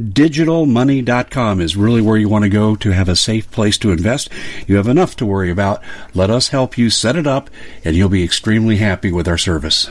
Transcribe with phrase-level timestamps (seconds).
[0.00, 4.30] MyDigitalMoney.com is really where you want to go to have a safe place to invest.
[4.66, 5.82] You have enough to worry about.
[6.14, 7.50] Let us help you set it up,
[7.84, 9.90] and you'll be extremely happy with our service.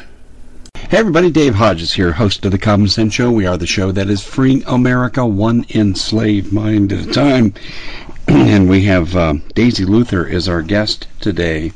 [0.75, 3.29] Hey everybody, Dave Hodges here, host of the Common Sense Show.
[3.29, 7.53] We are the show that is freeing America one enslaved mind at a time.
[8.27, 11.73] and we have uh, Daisy Luther is our guest today.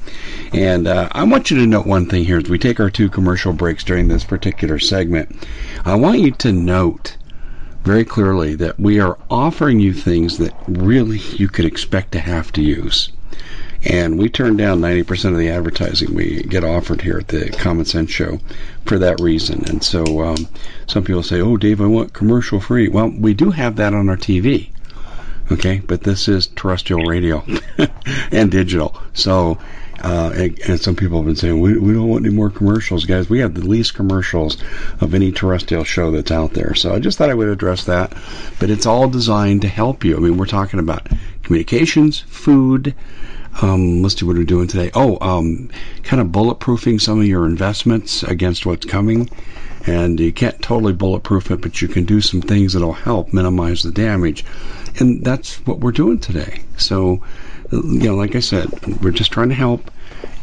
[0.52, 3.08] And uh, I want you to note one thing here as we take our two
[3.08, 5.48] commercial breaks during this particular segment.
[5.86, 7.18] I want you to note
[7.86, 12.52] very clearly that we are offering you things that really you could expect to have
[12.52, 13.10] to use.
[13.84, 17.86] And we turn down 90% of the advertising we get offered here at the Common
[17.86, 18.40] Sense Show
[18.86, 19.64] for that reason.
[19.68, 20.48] And so um,
[20.88, 22.88] some people say, oh, Dave, I want commercial free.
[22.88, 24.70] Well, we do have that on our TV.
[25.52, 27.46] Okay, but this is terrestrial radio
[28.32, 29.00] and digital.
[29.14, 29.60] So,
[30.02, 33.06] uh, and, and, some people have been saying we, we don't want any more commercials,
[33.06, 33.30] guys.
[33.30, 34.62] We have the least commercials
[35.00, 36.76] of any terrestrial show that's out there.
[36.76, 38.14] So I just thought I would address that.
[38.60, 40.18] But it's all designed to help you.
[40.18, 41.08] I mean, we're talking about
[41.44, 42.94] communications, food.
[43.62, 44.92] Um, let's see what we're doing today.
[44.94, 45.70] Oh, um,
[46.04, 49.30] kind of bulletproofing some of your investments against what's coming
[49.88, 53.84] and you can't totally bulletproof it, but you can do some things that'll help minimize
[53.84, 54.44] the damage.
[55.00, 56.62] And that's what we're doing today.
[56.78, 57.22] So,
[57.72, 58.70] you know, like I said,
[59.02, 59.92] we're just trying to help.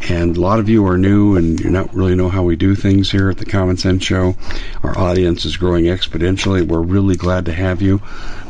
[0.08, 2.74] And a lot of you are new and you don't really know how we do
[2.74, 4.34] things here at the Common Sense Show.
[4.82, 6.66] Our audience is growing exponentially.
[6.66, 8.02] We're really glad to have you.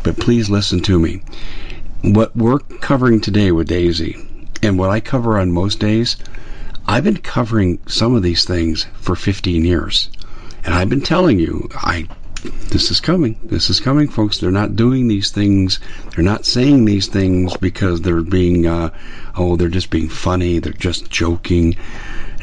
[0.03, 1.23] But please listen to me.
[2.03, 4.17] What we're covering today with Daisy,
[4.63, 6.17] and what I cover on most days,
[6.87, 10.11] I've been covering some of these things for 15 years.
[10.65, 12.09] And I've been telling you, I
[12.43, 13.39] this is coming.
[13.45, 14.39] This is coming, folks.
[14.39, 15.79] They're not doing these things.
[16.11, 18.91] They're not saying these things because they're being, uh,
[19.37, 20.59] oh, they're just being funny.
[20.59, 21.77] They're just joking.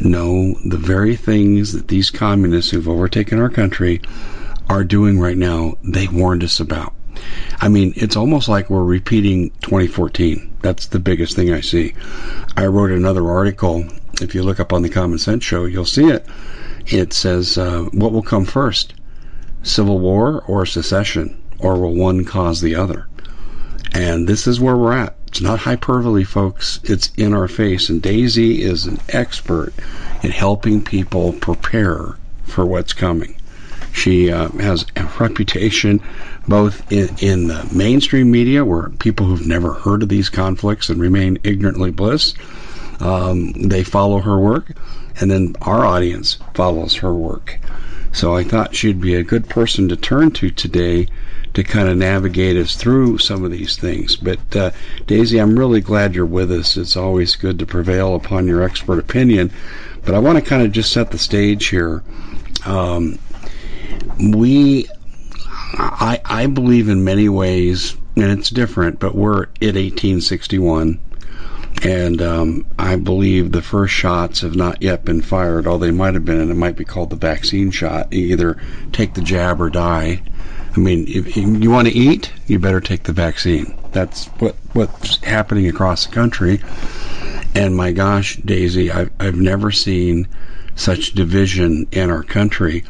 [0.01, 4.01] No, the very things that these communists who've overtaken our country
[4.69, 6.93] are doing right now, they warned us about.
[7.59, 10.57] I mean, it's almost like we're repeating 2014.
[10.61, 11.93] That's the biggest thing I see.
[12.55, 13.85] I wrote another article.
[14.21, 16.25] If you look up on the Common Sense Show, you'll see it
[16.91, 18.93] it says, uh, what will come first?
[19.63, 21.41] Civil war or secession?
[21.59, 23.07] Or will one cause the other?
[23.91, 25.15] And this is where we're at.
[25.27, 26.79] It's not hyperbole, folks.
[26.83, 27.89] It's in our face.
[27.89, 29.73] And Daisy is an expert
[30.23, 33.35] in helping people prepare for what's coming.
[33.91, 36.01] She uh, has a reputation
[36.47, 40.99] both in, in the mainstream media, where people who've never heard of these conflicts and
[40.99, 42.33] remain ignorantly bliss,
[42.99, 44.71] um, they follow her work,
[45.19, 47.59] and then our audience follows her work.
[48.11, 51.07] So I thought she'd be a good person to turn to today
[51.53, 54.15] to kind of navigate us through some of these things.
[54.15, 54.71] But uh,
[55.07, 56.77] Daisy, I'm really glad you're with us.
[56.77, 59.51] It's always good to prevail upon your expert opinion.
[60.05, 62.03] But I want to kind of just set the stage here.
[62.65, 63.19] Um,
[64.19, 64.87] we,
[65.73, 70.99] I, I believe in many ways, and it's different, but we're at 1861
[71.83, 75.65] and um, I believe the first shots have not yet been fired.
[75.65, 78.11] Or they might have been, and it might be called the vaccine shot.
[78.11, 78.61] You either
[78.91, 80.21] take the jab or die.
[80.75, 83.77] I mean, if you want to eat, you better take the vaccine.
[83.91, 86.61] That's what what's happening across the country.
[87.55, 90.27] And my gosh, Daisy, I've I've never seen
[90.75, 92.83] such division in our country.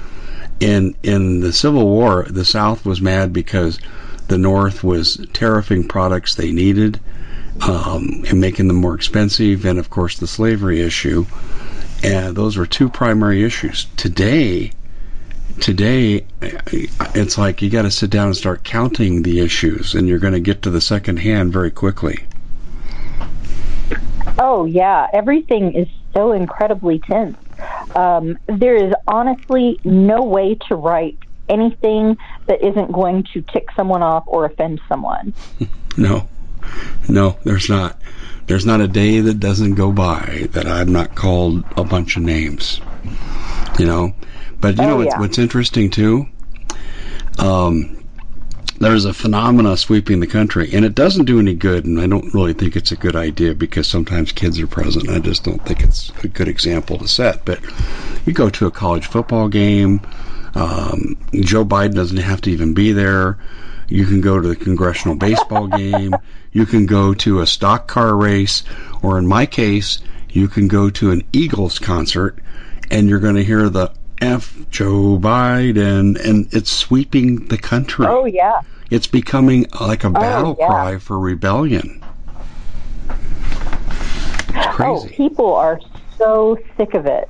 [0.60, 3.80] In in the Civil War, the South was mad because
[4.28, 7.00] the North was tariffing products they needed
[7.62, 11.26] um, and making them more expensive, and of course the slavery issue.
[12.04, 13.86] And those were two primary issues.
[13.98, 14.72] Today,
[15.60, 20.20] today it's like you got to sit down and start counting the issues, and you're
[20.20, 22.20] going to get to the second hand very quickly.
[24.38, 27.38] Oh yeah, everything is so incredibly tense.
[27.96, 31.18] Um, there is honestly no way to write
[31.50, 35.34] anything that isn't going to tick someone off or offend someone.
[35.98, 36.30] no,
[37.08, 38.00] no, there's not.
[38.48, 42.24] There's not a day that doesn't go by that I'm not called a bunch of
[42.24, 42.82] names.
[43.78, 44.14] You know,
[44.60, 45.20] but you oh, know what's, yeah.
[45.20, 46.28] what's interesting too.
[47.38, 48.00] Um,
[48.80, 51.86] there's a phenomena sweeping the country, and it doesn't do any good.
[51.86, 55.10] And I don't really think it's a good idea because sometimes kids are present.
[55.10, 57.44] I just don't think it's a good example to set.
[57.46, 57.60] But
[58.26, 60.02] you go to a college football game.
[60.56, 63.38] Um, Joe Biden doesn't have to even be there.
[63.90, 66.16] You can go to the congressional baseball game.
[66.52, 68.64] You can go to a stock car race,
[69.02, 70.00] or in my case,
[70.30, 72.38] you can go to an Eagles concert,
[72.90, 73.92] and you're going to hear the
[74.22, 78.06] F Joe Biden, and it's sweeping the country.
[78.08, 80.68] Oh yeah, it's becoming like a oh, battle oh, yeah.
[80.68, 82.04] cry for rebellion.
[84.82, 85.80] Oh, people are
[86.18, 87.30] so sick of it.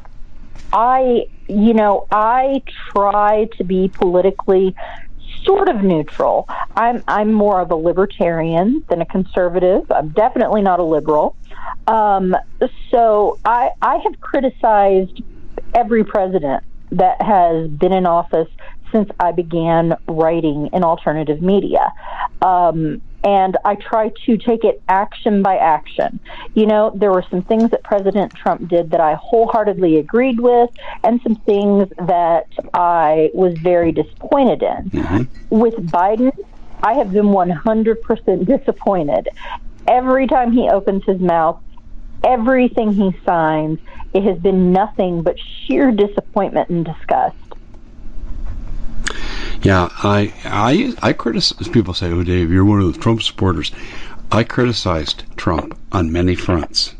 [0.71, 2.61] I, you know, I
[2.91, 4.75] try to be politically
[5.49, 6.47] sort of neutral.
[6.75, 9.81] I'm I'm more of a libertarian than a conservative.
[9.91, 11.35] I'm definitely not a liberal.
[11.87, 12.35] Um,
[12.91, 15.23] so I I have criticized
[15.73, 18.47] every president that has been in office
[18.91, 21.93] since I began writing in alternative media.
[22.43, 26.19] Um, and I try to take it action by action.
[26.53, 30.69] You know, there were some things that President Trump did that I wholeheartedly agreed with,
[31.03, 34.89] and some things that I was very disappointed in.
[34.89, 35.59] Mm-hmm.
[35.59, 36.31] With Biden,
[36.81, 39.29] I have been 100% disappointed.
[39.87, 41.61] Every time he opens his mouth,
[42.23, 43.79] everything he signs,
[44.13, 47.35] it has been nothing but sheer disappointment and disgust.
[49.61, 53.71] Yeah, I I I criticize people say, "Oh, Dave, you're one of the Trump supporters."
[54.31, 56.93] I criticized Trump on many fronts,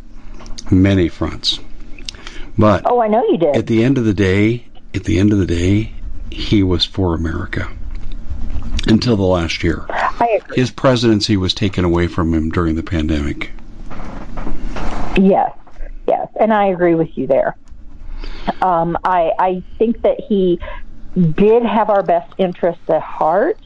[0.71, 1.59] many fronts.
[2.57, 3.55] But oh, I know you did.
[3.55, 5.93] At the end of the day, at the end of the day,
[6.31, 7.69] he was for America
[8.87, 9.85] until the last year.
[9.89, 10.57] I agree.
[10.57, 13.51] His presidency was taken away from him during the pandemic.
[15.17, 15.55] Yes,
[16.07, 17.55] yes, and I agree with you there.
[18.61, 20.59] Um, I I think that he
[21.15, 23.57] did have our best interests at heart.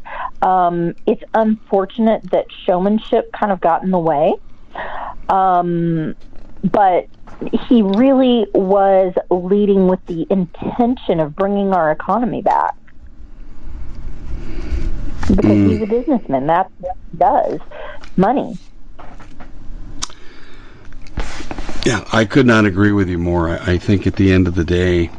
[0.42, 4.36] Um, it's unfortunate that showmanship kind of got in the way.
[5.30, 6.16] Um,
[6.64, 7.08] but
[7.68, 12.76] he really was leading with the intention of bringing our economy back.
[15.28, 15.70] Because mm.
[15.70, 16.48] he's a businessman.
[16.48, 17.60] That's what he does
[18.18, 18.58] money.
[21.86, 23.50] Yeah, I could not agree with you more.
[23.50, 25.10] I, I think at the end of the day,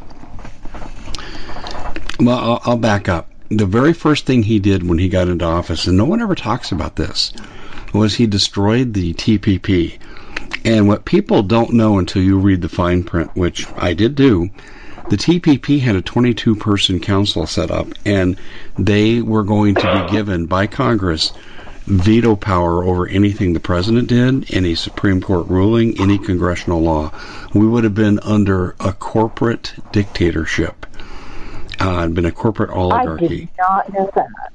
[2.19, 3.29] well, I'll, I'll back up.
[3.49, 6.35] The very first thing he did when he got into office, and no one ever
[6.35, 7.33] talks about this,
[7.93, 9.97] was he destroyed the TPP.
[10.63, 14.49] And what people don't know until you read the fine print, which I did do,
[15.09, 18.37] the TPP had a 22 person council set up, and
[18.77, 21.31] they were going to be given by Congress
[21.85, 27.11] veto power over anything the president did, any Supreme Court ruling, any congressional law.
[27.53, 30.87] We would have been under a corporate dictatorship
[31.79, 33.25] uh, been a corporate oligarchy.
[33.25, 34.51] I did not know that.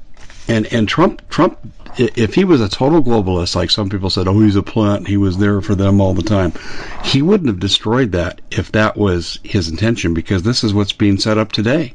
[0.49, 1.59] And and Trump Trump
[1.97, 5.17] if he was a total globalist, like some people said, oh, he's a plant, he
[5.17, 6.53] was there for them all the time,
[7.03, 11.19] he wouldn't have destroyed that if that was his intention, because this is what's being
[11.19, 11.95] set up today.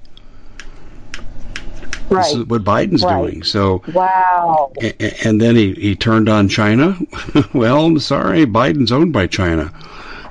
[2.10, 2.24] Right.
[2.24, 3.20] This is what Biden's right.
[3.20, 3.44] doing.
[3.44, 4.72] So wow.
[4.79, 6.98] And, and then he, he turned on China.
[7.53, 9.74] well, I'm sorry, Biden's owned by China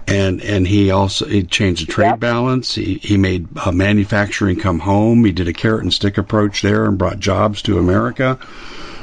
[0.06, 2.20] and and he also he changed the trade yep.
[2.20, 2.74] balance.
[2.74, 5.24] He he made uh, manufacturing come home.
[5.24, 8.38] He did a carrot and stick approach there and brought jobs to America.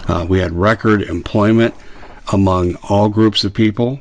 [0.08, 1.74] Uh, we had record employment
[2.32, 4.00] among all groups of people,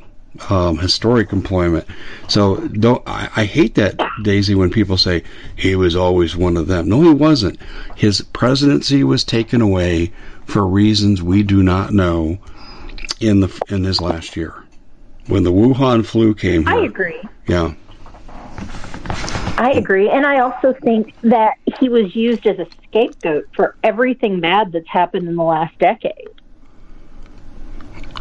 [0.49, 1.85] um, historic employment.
[2.27, 5.23] So don't I, I hate that Daisy when people say
[5.55, 6.89] he was always one of them.
[6.89, 7.59] No, he wasn't.
[7.95, 10.11] His presidency was taken away
[10.45, 12.37] for reasons we do not know
[13.19, 14.60] in the in his last year
[15.27, 16.75] When the Wuhan flu came here.
[16.75, 17.21] I agree.
[17.47, 17.73] Yeah.
[19.57, 20.09] I agree.
[20.09, 24.87] And I also think that he was used as a scapegoat for everything bad that's
[24.89, 26.13] happened in the last decade.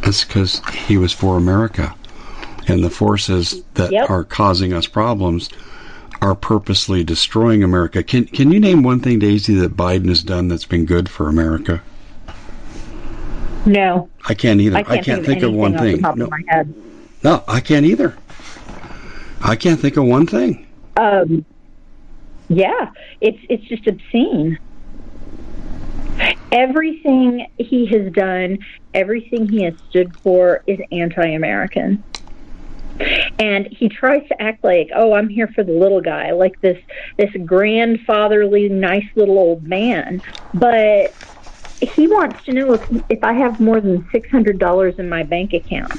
[0.03, 1.95] That's because he was for America.
[2.69, 4.11] And the forces that Yep.
[4.11, 5.49] are causing us problems
[6.21, 8.03] are purposely destroying America.
[8.03, 11.29] Can can you name one thing, Daisy, that Biden has done that's been good for
[11.29, 11.81] America?
[13.65, 14.77] No, I can't either.
[14.77, 15.95] I can't, think of one thing.
[15.95, 16.75] off the top No, of my head.
[17.23, 18.17] No, I can't either.
[19.43, 20.67] I can't think of one thing.
[20.97, 21.45] Um,
[22.49, 24.59] yeah, it's it's just obscene.
[26.53, 28.59] Everything he has done,
[28.93, 32.03] everything he has stood for, is anti-American.
[33.39, 36.79] And he tries to act like, "Oh, I'm here for the little guy," like this
[37.17, 40.21] this grandfatherly, nice little old man.
[40.53, 41.15] But
[41.81, 45.23] he wants to know if if I have more than six hundred dollars in my
[45.23, 45.93] bank account,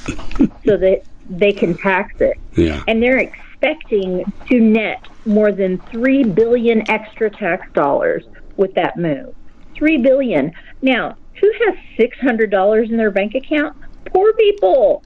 [0.65, 1.01] so that
[1.39, 2.38] they can tax it.
[2.55, 2.83] Yeah.
[2.88, 8.23] and they're expecting to net more than 3 billion extra tax dollars
[8.57, 9.33] with that move.
[9.75, 10.51] 3 billion.
[10.81, 13.75] Now who has $600 in their bank account?
[14.13, 15.03] Poor people.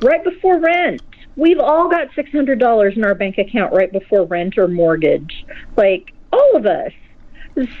[0.00, 1.02] Right before rent.
[1.36, 5.44] We've all got $600 in our bank account right before rent or mortgage.
[5.76, 6.92] Like all of us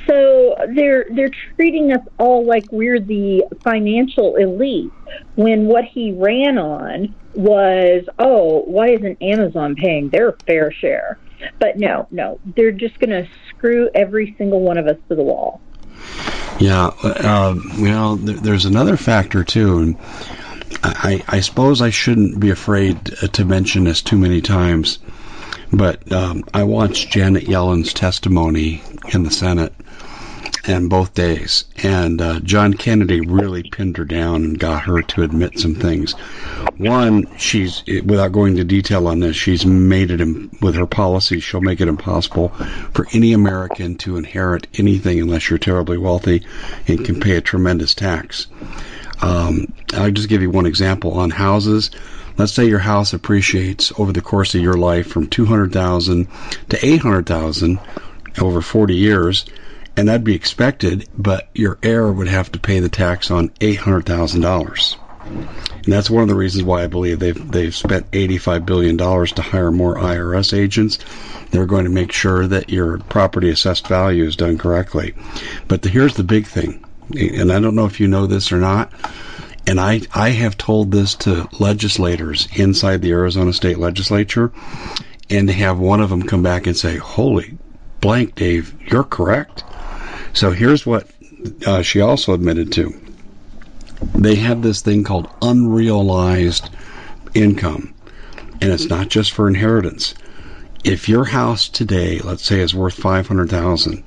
[0.06, 4.92] so they're they're treating us all like we're the financial elite
[5.36, 11.18] when what he ran on was oh why isn't Amazon paying their fair share?
[11.58, 15.22] But no no they're just going to screw every single one of us to the
[15.22, 15.60] wall.
[16.58, 19.96] Yeah, uh, well, th- there's another factor too, and
[20.82, 24.98] I, I suppose I shouldn't be afraid to mention this too many times,
[25.72, 28.82] but um, I watched Janet Yellen's testimony
[29.12, 29.74] in the Senate,
[30.66, 35.22] and both days, and uh, John Kennedy really pinned her down and got her to
[35.22, 36.12] admit some things.
[36.76, 40.20] One, she's without going into detail on this, she's made it
[40.60, 41.42] with her policies.
[41.42, 42.48] She'll make it impossible
[42.92, 46.44] for any American to inherit anything unless you're terribly wealthy
[46.86, 48.46] and can pay a tremendous tax.
[49.20, 51.90] Um, I'll just give you one example on houses.
[52.38, 56.28] Let's say your house appreciates over the course of your life from two hundred thousand
[56.68, 57.80] to eight hundred thousand
[58.40, 59.44] over forty years,
[59.96, 61.08] and that'd be expected.
[61.18, 64.96] But your heir would have to pay the tax on eight hundred thousand dollars.
[65.24, 68.96] And that's one of the reasons why I believe they've they've spent eighty five billion
[68.96, 70.98] dollars to hire more IRS agents.
[71.50, 75.14] They're going to make sure that your property assessed value is done correctly.
[75.66, 76.84] But the, here's the big thing,
[77.18, 78.92] and I don't know if you know this or not.
[79.68, 84.50] And I, I have told this to legislators inside the Arizona State Legislature,
[85.28, 87.58] and to have one of them come back and say, "Holy
[88.00, 89.64] blank, Dave, you're correct."
[90.32, 91.06] So here's what
[91.66, 92.98] uh, she also admitted to
[94.14, 96.70] they have this thing called unrealized
[97.34, 97.94] income
[98.60, 100.14] and it's not just for inheritance
[100.84, 104.02] if your house today let's say is worth 500,000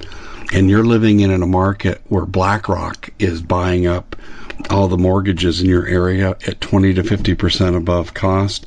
[0.53, 4.15] and you're living in a market where BlackRock is buying up
[4.69, 8.65] all the mortgages in your area at 20 to 50% above cost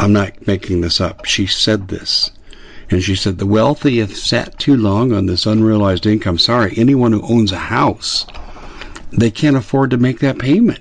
[0.00, 1.24] I'm not making this up.
[1.24, 2.30] She said this
[2.90, 7.12] and she said the wealthy have sat too long on this unrealized income sorry anyone
[7.12, 8.26] who owns a house
[9.12, 10.80] they can't afford to make that payment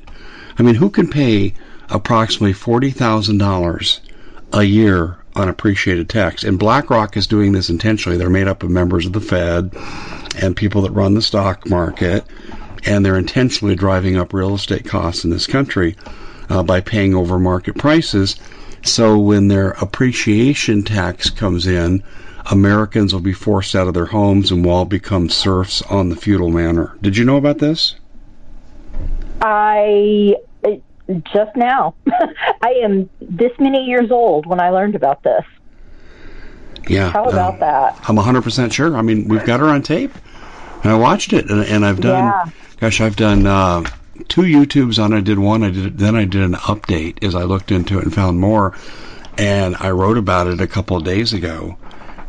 [0.57, 1.53] I mean who can pay
[1.89, 3.99] approximately $40,000
[4.53, 6.43] a year on appreciated tax.
[6.43, 8.17] And BlackRock is doing this intentionally.
[8.17, 9.71] They're made up of members of the Fed
[10.41, 12.25] and people that run the stock market,
[12.85, 15.95] and they're intentionally driving up real estate costs in this country
[16.49, 18.35] uh, by paying over market prices.
[18.87, 22.03] So when their appreciation tax comes in,
[22.49, 26.15] Americans will be forced out of their homes and will all become serfs on the
[26.15, 26.97] feudal manor.
[27.01, 27.95] Did you know about this?
[29.41, 30.35] I
[31.33, 31.95] just now.
[32.61, 35.43] I am this many years old when I learned about this.
[36.87, 37.11] Yeah.
[37.11, 37.99] How about um, that?
[38.07, 38.95] I'm 100% sure.
[38.95, 40.13] I mean, we've got her on tape.
[40.83, 42.45] And I watched it, and, and I've done, Yeah.
[42.79, 43.83] gosh, I've done uh,
[44.27, 45.13] two YouTubes on.
[45.13, 45.63] I did one.
[45.63, 48.75] I did then I did an update as I looked into it and found more,
[49.37, 51.77] and I wrote about it a couple of days ago.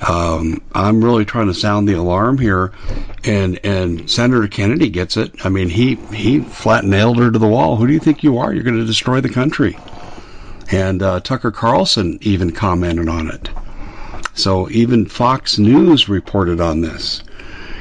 [0.09, 2.73] Um, I'm really trying to sound the alarm here,
[3.25, 5.35] and and Senator Kennedy gets it.
[5.45, 7.77] I mean, he he flat nailed her to the wall.
[7.77, 8.53] Who do you think you are?
[8.53, 9.81] You're going to destroy the country.
[10.71, 13.51] And uh, Tucker Carlson even commented on it.
[14.35, 17.23] So even Fox News reported on this.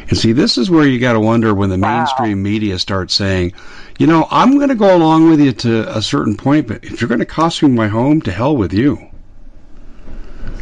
[0.10, 1.98] And see, this is where you got to wonder when the Wow.
[1.98, 3.52] mainstream media starts saying,
[3.98, 7.02] you know, I'm going to go along with you to a certain point, but if
[7.02, 8.98] you're going to cost me my home, to hell with you.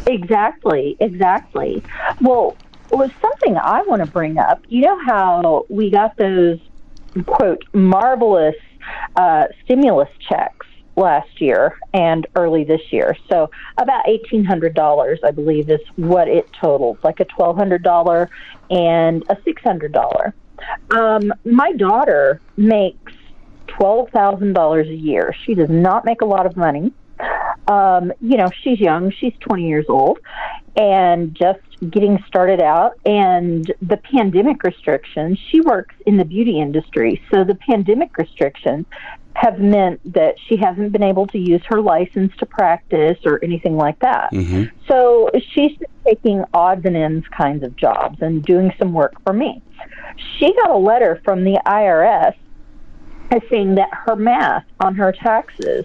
[0.06, 1.84] Exactly, exactly.
[2.20, 2.56] Well,
[2.90, 4.60] was something I want to bring up.
[4.68, 6.58] You know how we got those
[7.26, 8.54] quote marvelous
[9.16, 10.66] uh, stimulus checks
[10.96, 13.16] last year and early this year.
[13.30, 17.82] So about eighteen hundred dollars, I believe, is what it totaled, like a twelve hundred
[17.82, 18.30] dollar
[18.70, 20.34] and a six hundred dollar.
[20.90, 23.12] Um, my daughter makes
[23.66, 25.34] twelve thousand dollars a year.
[25.44, 26.92] She does not make a lot of money
[27.68, 30.18] um, you know, she's young, she's 20 years old,
[30.76, 32.98] and just getting started out.
[33.04, 38.86] And the pandemic restrictions, she works in the beauty industry, so the pandemic restrictions
[39.34, 43.76] have meant that she hasn't been able to use her license to practice or anything
[43.76, 44.32] like that.
[44.32, 45.72] hmm So she's
[46.06, 49.60] taking odds and ends kinds of jobs and doing some work for me.
[50.38, 52.34] She got a letter from the IRS
[53.50, 55.84] saying that her math on her taxes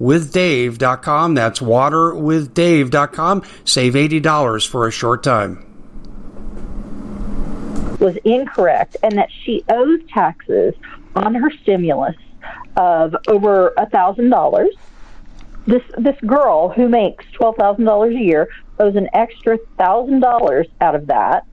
[0.00, 1.34] waterwithdave.com.
[1.34, 3.42] That's waterwithdave.com.
[3.64, 5.66] Save $80 for a short time.
[8.02, 10.74] was incorrect and that she owes taxes
[11.14, 12.16] on her stimulus
[12.76, 14.74] of over a thousand dollars.
[15.66, 18.48] This this girl who makes twelve thousand dollars a year
[18.80, 21.46] owes an extra thousand dollars out of that.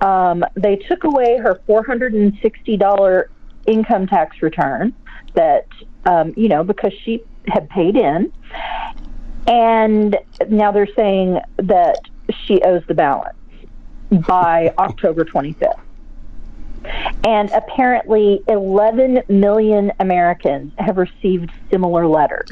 [0.00, 3.28] Um, they took away her four hundred and sixty dollar
[3.66, 4.94] income tax return
[5.34, 5.66] that
[6.06, 8.32] um, you know because she had paid in,
[9.46, 10.16] and
[10.48, 11.98] now they're saying that
[12.46, 13.36] she owes the balance
[14.26, 15.74] by October twenty fifth.
[17.24, 22.48] And apparently, 11 million Americans have received similar letters.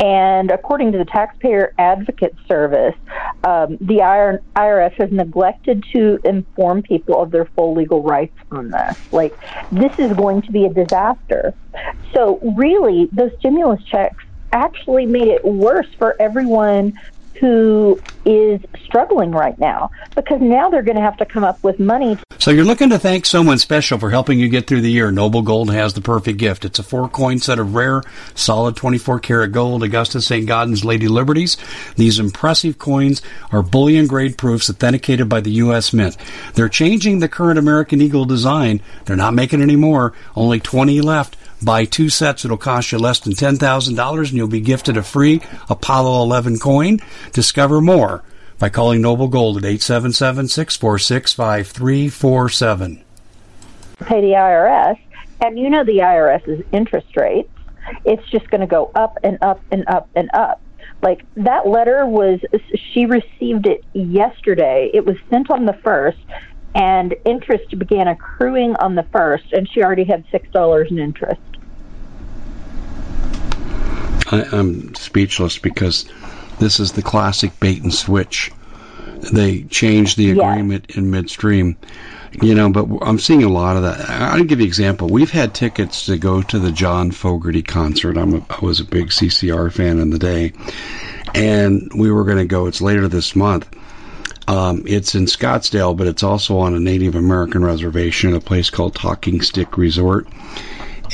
[0.00, 2.94] And according to the Taxpayer Advocate Service,
[3.44, 3.98] um, the
[4.56, 8.96] IRS has neglected to inform people of their full legal rights on this.
[9.12, 9.32] Like,
[9.70, 11.54] this is going to be a disaster.
[12.14, 16.92] So, really, those stimulus checks actually made it worse for everyone
[17.40, 21.78] who is struggling right now because now they're going to have to come up with
[21.78, 22.18] money.
[22.38, 25.10] So you're looking to thank someone special for helping you get through the year.
[25.10, 26.64] Noble Gold has the perfect gift.
[26.64, 28.02] It's a four coin set of rare,
[28.34, 30.48] solid 24 karat gold Augustus St.
[30.48, 31.56] Gaudens Lady Liberties.
[31.96, 35.92] These impressive coins are bullion grade proofs authenticated by the U.S.
[35.92, 36.16] Mint.
[36.54, 38.80] They're changing the current American Eagle design.
[39.04, 40.12] They're not making any more.
[40.36, 41.36] Only 20 left.
[41.64, 45.40] Buy two sets, it'll cost you less than $10,000 and you'll be gifted a free
[45.70, 47.00] Apollo 11 coin.
[47.32, 48.22] Discover more
[48.58, 53.04] by calling Noble Gold at 877 646 5347.
[54.00, 54.98] Pay the IRS,
[55.40, 57.50] and you know the IRS's interest rates.
[58.04, 60.60] It's just going to go up and up and up and up.
[61.02, 62.40] Like that letter was,
[62.92, 64.90] she received it yesterday.
[64.92, 66.18] It was sent on the first,
[66.74, 71.40] and interest began accruing on the first, and she already had $6 in interest.
[74.30, 76.06] I, I'm speechless because
[76.58, 78.50] this is the classic bait and switch.
[79.32, 81.76] They change the agreement in midstream,
[82.42, 82.70] you know.
[82.70, 84.08] But I'm seeing a lot of that.
[84.08, 85.08] I'll give you an example.
[85.08, 88.18] We've had tickets to go to the John Fogerty concert.
[88.18, 90.52] I'm a, I was a big CCR fan in the day,
[91.34, 92.66] and we were going to go.
[92.66, 93.68] It's later this month.
[94.46, 98.94] Um, it's in Scottsdale, but it's also on a Native American reservation, a place called
[98.94, 100.28] Talking Stick Resort.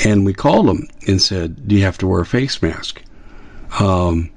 [0.05, 3.03] And we called them and said, "Do you have to wear a face mask?"
[3.79, 4.31] Um,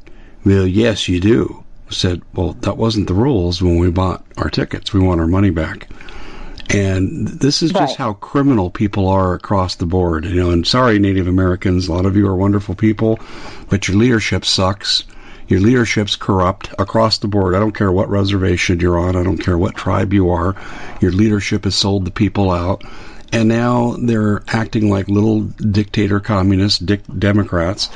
[0.46, 1.64] well, yes, you do.
[1.90, 4.94] Said, well, that wasn't the rules when we bought our tickets.
[4.94, 5.90] We want our money back.
[6.70, 10.26] And this is just how criminal people are across the board.
[10.26, 13.20] You know, and sorry, Native Americans, a lot of you are wonderful people,
[13.70, 15.04] but your leadership sucks.
[15.48, 17.54] Your leadership's corrupt across the board.
[17.54, 19.16] I don't care what reservation you're on.
[19.16, 20.56] I don't care what tribe you are.
[21.00, 22.84] Your leadership has sold the people out.
[23.34, 27.90] And now they're acting like little dictator communist dic- Democrats,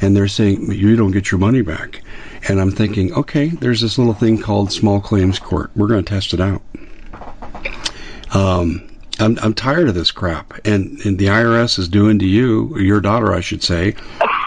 [0.00, 2.00] and they're saying you don't get your money back.
[2.48, 5.70] And I'm thinking, okay, there's this little thing called small claims court.
[5.74, 6.62] We're going to test it out.
[8.32, 8.88] Um,
[9.20, 13.00] I'm I'm tired of this crap, and, and the IRS is doing to you, your
[13.00, 13.94] daughter, I should say,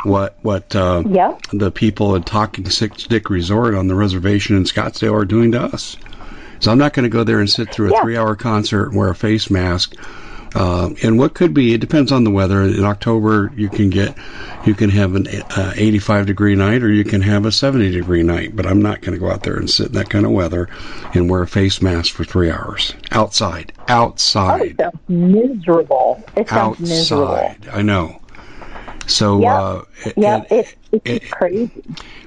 [0.04, 1.38] what what uh, yeah.
[1.54, 5.96] the people at Talking Stick Resort on the reservation in Scottsdale are doing to us.
[6.60, 8.02] So I'm not going to go there and sit through a Yeah.
[8.02, 9.96] three-hour concert and wear a face mask.
[10.56, 12.62] Uh, and what could be, it depends on the weather.
[12.64, 14.16] In October, you can get,
[14.66, 18.24] you can have an uh, 85 degree night or you can have a 70 degree
[18.24, 18.56] night.
[18.56, 20.70] But I'm not going to go out there and sit in that kind of weather
[21.14, 23.74] and wear a face mask for three hours outside.
[23.78, 24.76] Oh, it Outside.
[24.80, 26.24] sounds miserable.
[26.36, 27.36] It sounds miserable.
[27.36, 27.68] outside.
[27.72, 28.20] I know.
[29.06, 29.62] So, Yeah.
[29.62, 29.82] uh,
[30.16, 31.72] Yeah, and- it's, it's it- crazy.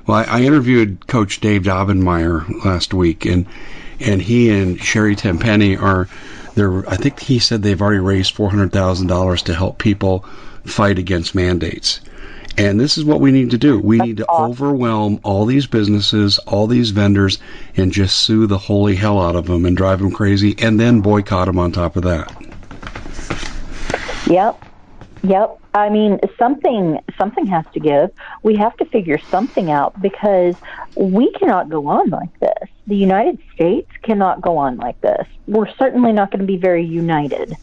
[0.07, 3.47] well, I, I interviewed Coach Dave Daubenmire last week, and
[3.99, 6.09] and he and Sherri Tenpenny are
[6.55, 6.89] they're.
[6.89, 10.21] I think he said they've already raised four hundred thousand dollars to help people
[10.65, 12.01] fight against mandates.
[12.59, 13.79] And this is what we need to do.
[13.79, 17.39] We need to overwhelm all these businesses, all these vendors,
[17.77, 21.01] and just sue the holy hell out of them and drive them crazy, and then
[21.01, 22.31] boycott them on top of that.
[24.29, 24.63] Yep.
[25.23, 25.57] Yep.
[25.75, 28.11] I mean, something something has to give.
[28.43, 30.57] We have to figure something out because
[30.97, 32.50] we cannot go on like this.
[32.91, 35.25] The United States cannot go on like this.
[35.47, 37.57] We're certainly not going to be very united.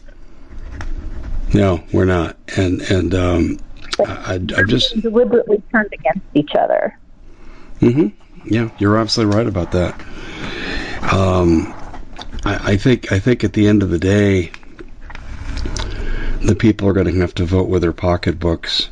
[1.52, 2.38] No, we're not.
[2.56, 3.58] And and um,
[3.98, 6.98] I, I just deliberately turned against each other.
[7.80, 8.08] Mm-hmm.
[8.50, 10.00] Yeah, you're absolutely right about that.
[11.12, 11.74] Um,
[12.46, 14.50] I, I think I think at the end of the day,
[16.42, 18.88] the people are going to have to vote with their pocketbooks.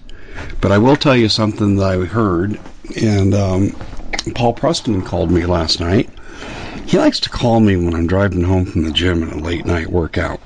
[0.61, 2.61] But I will tell you something that I heard,
[3.03, 3.70] and um,
[4.35, 6.11] Paul Preston called me last night.
[6.87, 9.66] He likes to call me when I'm driving home from the gym in a late
[9.66, 10.40] night workout,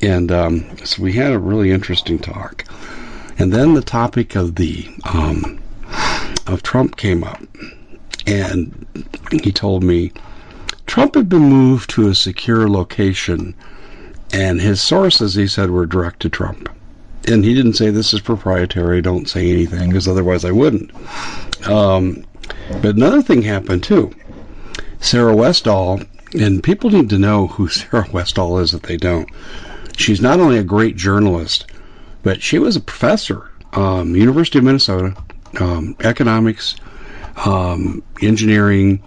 [0.00, 2.64] and um, so we had a really interesting talk.
[3.38, 5.60] And then the topic of the um,
[6.46, 7.42] of Trump came up,
[8.26, 8.86] and
[9.42, 10.12] he told me
[10.86, 13.54] Trump had been moved to a secure location,
[14.32, 16.68] and his sources, he said, were direct to Trump.
[17.28, 20.90] And he didn't say this is proprietary, don't say anything, because otherwise I wouldn't.
[21.68, 22.24] Um,
[22.82, 24.12] but another thing happened too.
[25.02, 26.00] Sarah Westall,
[26.32, 29.28] and people need to know who Sarah Westall is if they don't.
[29.96, 31.66] She's not only a great journalist,
[32.22, 35.14] but she was a professor, um, University of Minnesota,
[35.60, 36.76] um, economics,
[37.44, 39.02] um, engineering.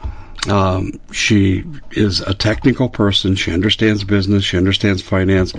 [0.49, 3.35] Um, she is a technical person.
[3.35, 4.43] She understands business.
[4.43, 5.53] She understands finance.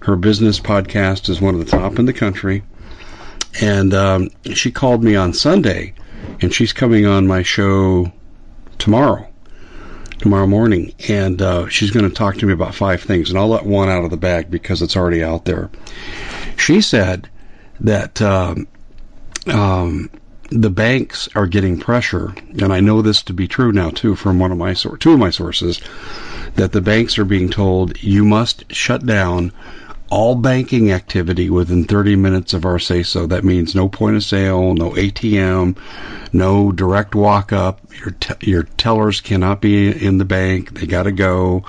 [0.00, 2.62] Her business podcast is one of the top in the country.
[3.60, 5.92] And um, she called me on Sunday,
[6.40, 8.10] and she's coming on my show
[8.78, 9.28] tomorrow,
[10.22, 13.28] tomorrow morning, and uh, she's going to talk to me about five things.
[13.28, 15.68] And I'll let one out of the bag because it's already out there.
[16.56, 17.28] She said
[17.80, 18.68] that um,
[19.48, 20.10] um,
[20.50, 24.38] the banks are getting pressure, and I know this to be true now too from
[24.38, 25.80] one of my two of my sources,
[26.54, 29.52] that the banks are being told you must shut down
[30.12, 33.26] all banking activity within 30 minutes of our say so.
[33.26, 35.78] That means no point of sale, no ATM,
[36.34, 37.80] no direct walk up.
[37.98, 40.74] Your te- your tellers cannot be in the bank.
[40.78, 41.64] They got to go.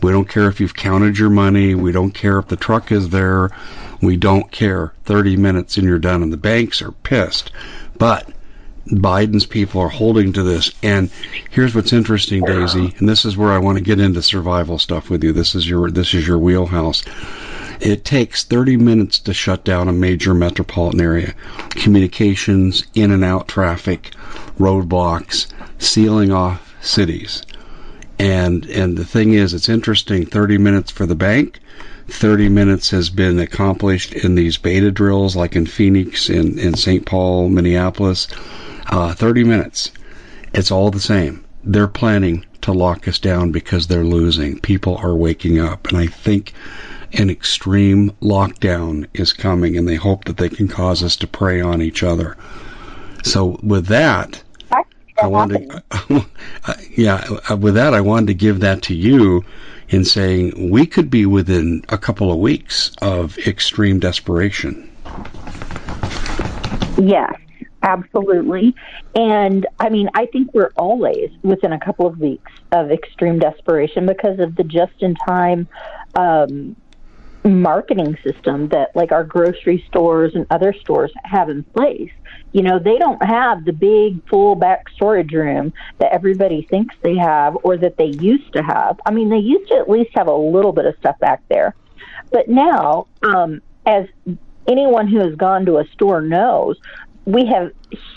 [0.00, 1.74] We don't care if you've counted your money.
[1.74, 3.50] We don't care if the truck is there.
[4.00, 4.92] We don't care.
[5.06, 6.22] 30 minutes and you're done.
[6.22, 7.50] And the banks are pissed.
[7.96, 8.28] But
[8.86, 10.70] Biden's people are holding to this.
[10.84, 11.10] And
[11.50, 15.10] here's what's interesting, Daisy, and this is where I want to get into survival stuff
[15.10, 15.32] with you.
[15.32, 17.02] This is your this is your wheelhouse.
[17.80, 21.34] It takes 30 minutes to shut down a major metropolitan area.
[21.70, 24.12] Communications, in and out traffic,
[24.58, 25.46] roadblocks,
[25.78, 27.42] sealing off cities.
[28.18, 30.26] And and the thing is, it's interesting.
[30.26, 31.60] 30 minutes for the bank.
[32.08, 37.04] 30 minutes has been accomplished in these beta drills, like in Phoenix, in, in St.
[37.04, 38.26] Paul, Minneapolis.
[38.86, 39.92] Uh, 30 minutes.
[40.54, 41.44] It's all the same.
[41.62, 44.58] They're planning to lock us down because they're losing.
[44.60, 45.86] People are waking up.
[45.88, 46.54] And I think
[47.12, 51.60] an extreme lockdown is coming, and they hope that they can cause us to prey
[51.60, 52.36] on each other.
[53.24, 54.42] So, with that,
[55.20, 56.26] I wanted, to,
[56.90, 59.44] yeah, uh, with that, I wanted to give that to you
[59.88, 64.88] in saying we could be within a couple of weeks of extreme desperation.
[66.98, 67.34] Yes,
[67.82, 68.74] absolutely.
[69.14, 74.06] And I mean, I think we're always within a couple of weeks of extreme desperation
[74.06, 75.68] because of the just in time
[76.14, 76.76] um,
[77.48, 82.10] marketing system that like our grocery stores and other stores have in place.
[82.52, 87.16] You know, they don't have the big full back storage room that everybody thinks they
[87.16, 88.98] have or that they used to have.
[89.04, 91.74] I mean, they used to at least have a little bit of stuff back there.
[92.30, 94.06] But now, um, as
[94.66, 96.78] anyone who has gone to a store knows,
[97.24, 97.72] we have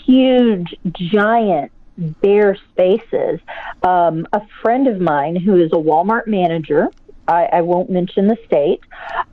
[0.06, 3.40] huge, giant bare spaces.
[3.82, 6.88] Um, a friend of mine who is a Walmart manager
[7.28, 8.80] I, I won't mention the state,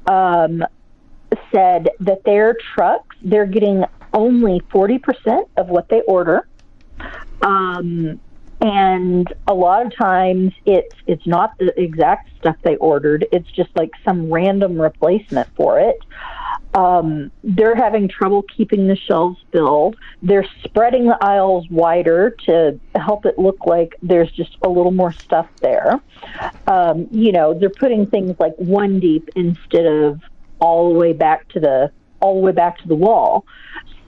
[0.07, 0.63] um,
[1.51, 6.47] said that their trucks, they're getting only 40% of what they order.
[7.41, 8.19] Um,
[8.61, 13.69] and a lot of times it's it's not the exact stuff they ordered it's just
[13.75, 15.97] like some random replacement for it
[16.73, 19.95] um, they're having trouble keeping the shelves filled.
[20.21, 25.13] They're spreading the aisles wider to help it look like there's just a little more
[25.13, 25.99] stuff there.
[26.67, 30.19] Um, you know, they're putting things like one deep instead of
[30.59, 33.45] all the way back to the all the way back to the wall.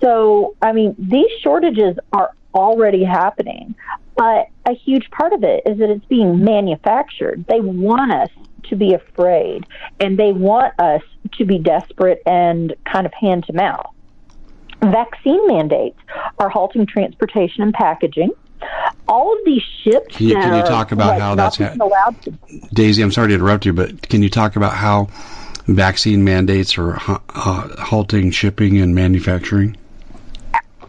[0.04, 3.76] So, I mean, these shortages are already happening,
[4.18, 7.46] but a huge part of it is that it's being manufactured.
[7.48, 8.30] They want us
[8.70, 9.66] to be afraid,
[10.00, 11.02] and they want us
[11.34, 13.90] to be desperate and kind of hand to mouth.
[14.82, 16.00] Vaccine mandates
[16.40, 18.32] are halting transportation and packaging.
[19.08, 20.16] All of these ships.
[20.16, 22.34] Can you, can you talk about how that's ha- allowed to-
[22.74, 23.02] Daisy?
[23.02, 25.08] I'm sorry to interrupt you, but can you talk about how
[25.68, 29.78] vaccine mandates are uh, halting shipping and manufacturing?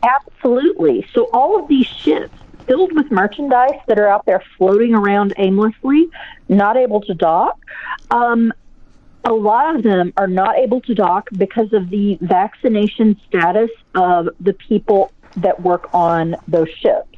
[0.02, 1.06] Absolutely.
[1.14, 2.34] So all of these ships
[2.72, 6.08] filled with merchandise that are out there floating around aimlessly,
[6.48, 7.58] not able to dock.
[8.10, 8.50] Um,
[9.26, 14.30] a lot of them are not able to dock because of the vaccination status of
[14.40, 17.08] the people that work on those ships.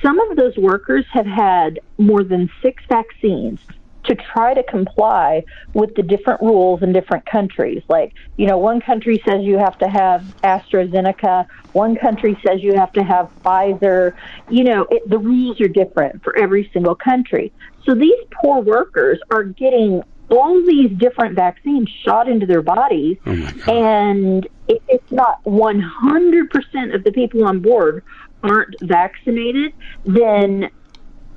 [0.00, 3.60] Some of those workers have had more than six vaccines
[4.08, 5.44] to try to comply
[5.74, 7.82] with the different rules in different countries.
[7.88, 12.74] Like, you know, one country says you have to have AstraZeneca, one country says you
[12.74, 14.14] have to have Pfizer.
[14.48, 17.52] You know, it, the rules are different for every single country.
[17.84, 23.32] So these poor workers are getting all these different vaccines shot into their bodies, oh
[23.66, 28.04] and if it's not 100% of the people on board
[28.42, 29.72] aren't vaccinated,
[30.04, 30.70] then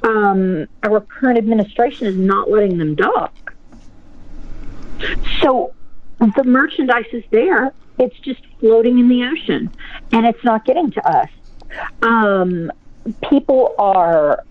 [0.03, 3.53] um, our current administration is not letting them dock.
[5.41, 5.73] So
[6.19, 9.71] the merchandise is there, it's just floating in the ocean,
[10.11, 11.29] and it's not getting to us.
[12.01, 12.71] Um,
[13.29, 14.43] people are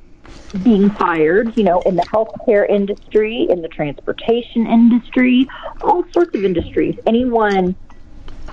[0.62, 5.46] being fired, you know, in the healthcare industry, in the transportation industry,
[5.82, 6.98] all sorts of industries.
[7.06, 7.76] Anyone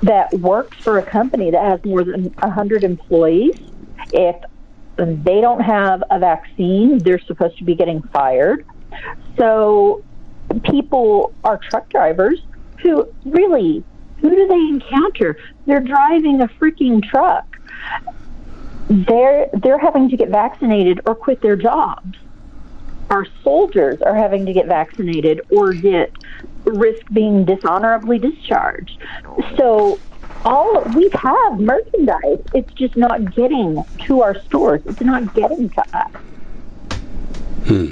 [0.04, 3.56] that works for a company that has more than 100 employees,
[4.12, 4.36] if
[4.98, 8.66] they don't have a vaccine, they're supposed to be getting fired.
[9.38, 10.04] So
[10.64, 12.40] people are truck drivers
[12.82, 13.84] who really,
[14.22, 15.38] who do they encounter?
[15.66, 17.46] They're driving a freaking truck
[18.90, 22.18] they're they're having to get vaccinated or quit their jobs.
[23.10, 26.12] Our soldiers are having to get vaccinated or get
[26.66, 29.02] risk being dishonorably discharged.
[29.58, 30.00] So
[30.48, 32.40] all we have merchandise.
[32.54, 34.82] It's just not getting to our stores.
[34.86, 36.12] It's not getting to us.
[37.66, 37.90] Hmm.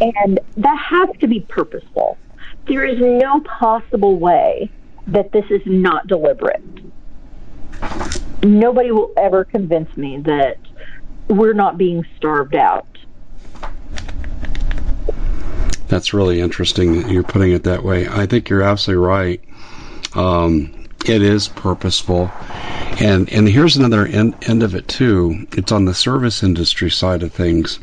[0.00, 2.18] And that has to be purposeful.
[2.66, 4.70] There is no possible way
[5.06, 6.62] that this is not deliberate.
[8.42, 10.58] Nobody will ever convince me that
[11.28, 12.86] we're not being starved out.
[15.88, 18.06] That's really interesting that you're putting it that way.
[18.06, 19.40] I think you're absolutely right.
[20.14, 22.30] Um, it is purposeful,
[23.00, 25.46] and and here's another end, end of it too.
[25.52, 27.78] It's on the service industry side of things.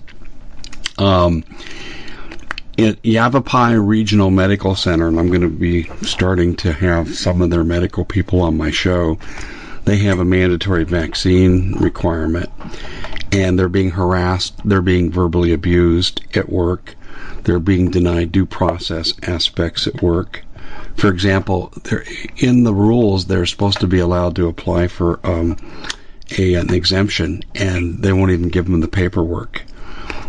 [0.97, 1.43] Um,
[2.77, 7.49] at Yavapai Regional Medical Center, and I'm going to be starting to have some of
[7.49, 9.17] their medical people on my show.
[9.83, 12.49] They have a mandatory vaccine requirement,
[13.31, 14.55] and they're being harassed.
[14.63, 16.95] They're being verbally abused at work.
[17.43, 20.43] They're being denied due process aspects at work.
[20.99, 21.73] For example,
[22.37, 25.57] in the rules, they're supposed to be allowed to apply for um,
[26.37, 29.63] a, an exemption, and they won't even give them the paperwork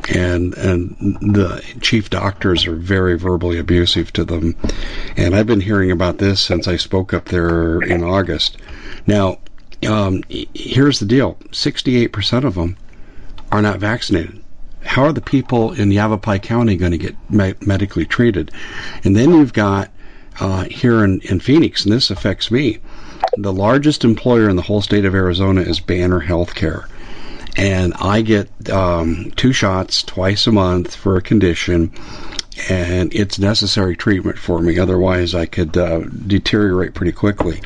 [0.08, 0.96] and and
[1.34, 4.56] the chief doctors are very verbally abusive to them.
[5.16, 8.58] And I've been hearing about this since I spoke up there in August.
[9.06, 9.38] Now,
[9.86, 12.76] um, here's the deal: sixty-eight percent of them
[13.52, 14.42] are not vaccinated.
[14.82, 18.50] How are the people in Yavapai County going to get me- medically treated?
[19.04, 19.90] And then you've got
[20.40, 22.78] uh, here in, in Phoenix, and this affects me.
[23.36, 26.86] The largest employer in the whole state of Arizona is Banner Healthcare
[27.56, 31.92] and I get um, two shots twice a month for a condition,
[32.68, 34.78] and it's necessary treatment for me.
[34.78, 37.60] Otherwise, I could uh, deteriorate pretty quickly.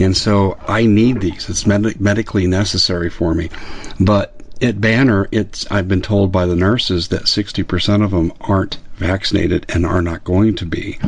[0.00, 1.48] And so I need these.
[1.48, 3.50] It's med- medically necessary for me.
[3.98, 8.78] But at Banner, it's I've been told by the nurses that 60% of them aren't
[8.96, 10.98] vaccinated and are not going to be.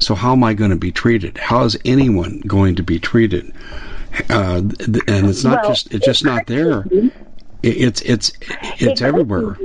[0.00, 1.38] So how am I going to be treated?
[1.38, 3.52] How is anyone going to be treated?
[4.28, 4.62] Uh,
[5.06, 6.84] and it's not well, just it's just not there.
[7.62, 8.32] It's it's
[8.80, 9.56] it's everywhere.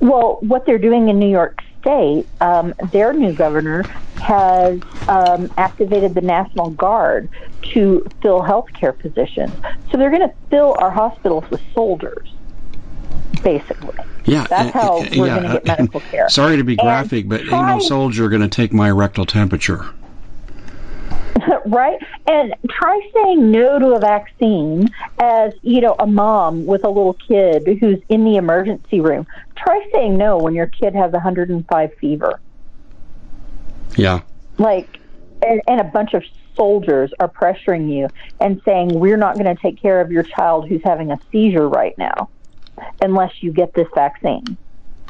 [0.00, 3.82] Well, what they're doing in New York State, um, their new governor
[4.16, 7.28] has um, activated the National Guard
[7.74, 9.52] to fill healthcare positions.
[9.90, 12.28] So they're going to fill our hospitals with soldiers
[13.42, 13.94] basically.
[14.24, 16.28] Yeah, that's how we're yeah, going to get medical care.
[16.28, 19.86] Sorry to be graphic, and but ain't no soldier going to take my rectal temperature.
[21.66, 21.98] right?
[22.26, 24.88] And try saying no to a vaccine
[25.18, 29.26] as, you know, a mom with a little kid who's in the emergency room.
[29.56, 32.40] Try saying no when your kid has 105 fever.
[33.96, 34.20] Yeah.
[34.58, 34.98] Like,
[35.46, 38.08] and, and a bunch of soldiers are pressuring you
[38.40, 41.68] and saying, we're not going to take care of your child who's having a seizure
[41.68, 42.28] right now
[43.00, 44.56] unless you get this vaccine.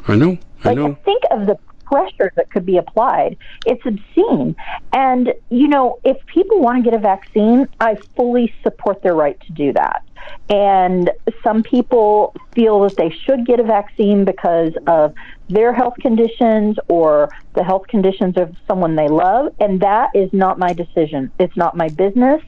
[0.07, 0.37] I know.
[0.63, 0.97] I like, know.
[1.05, 3.37] Think of the pressure that could be applied.
[3.65, 4.55] It's obscene.
[4.93, 9.39] And, you know, if people want to get a vaccine, I fully support their right
[9.47, 10.03] to do that.
[10.49, 11.11] And
[11.43, 15.13] some people feel that they should get a vaccine because of
[15.47, 19.53] their health conditions or the health conditions of someone they love.
[19.59, 21.31] And that is not my decision.
[21.39, 22.41] It's not my business.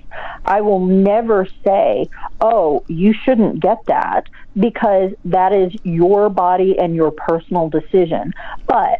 [0.45, 2.07] I will never say,
[2.39, 4.23] oh, you shouldn't get that
[4.55, 8.33] because that is your body and your personal decision.
[8.67, 8.99] But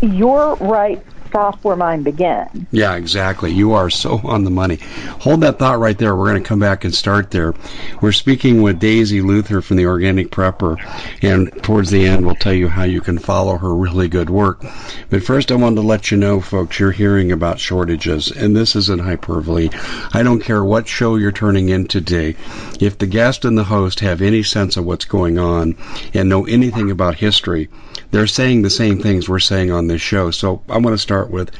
[0.00, 1.00] your right
[1.34, 2.64] stop where mine began.
[2.70, 3.50] Yeah, exactly.
[3.50, 4.76] You are so on the money.
[5.18, 6.14] Hold that thought right there.
[6.14, 7.54] We're going to come back and start there.
[8.00, 10.78] We're speaking with Daisy Luther from the Organic Prepper,
[11.22, 14.64] and towards the end, we'll tell you how you can follow her really good work.
[15.10, 18.76] But first, I wanted to let you know, folks, you're hearing about shortages, and this
[18.76, 19.70] isn't hyperbole.
[20.12, 22.36] I don't care what show you're turning in today.
[22.80, 25.74] If the guest and the host have any sense of what's going on
[26.12, 27.70] and know anything about history,
[28.14, 30.30] they're saying the same things we're saying on this show.
[30.30, 31.50] So I want to start with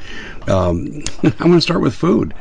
[0.47, 2.33] um, I'm going to start with food.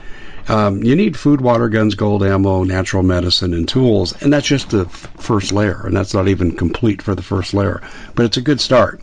[0.48, 4.70] Um, you need food, water, guns, gold, ammo, natural medicine, and tools, and that's just
[4.70, 7.80] the f- first layer, and that's not even complete for the first layer,
[8.14, 9.00] but it's a good start.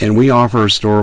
[0.00, 1.02] And we offer a store.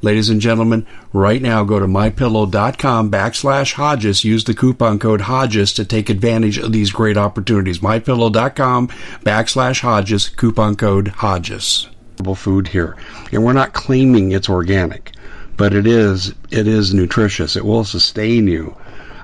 [0.00, 4.24] Ladies and gentlemen, right now go to mypillow.com backslash Hodges.
[4.24, 7.80] Use the coupon code Hodges to take advantage of these great opportunities.
[7.80, 8.88] Mypillow.com
[9.24, 11.88] backslash Hodges, coupon code Hodges.
[12.34, 12.96] Food here,
[13.30, 15.12] and we're not claiming it's organic,
[15.56, 16.34] but it is.
[16.50, 17.54] It is nutritious.
[17.54, 18.76] It will sustain you.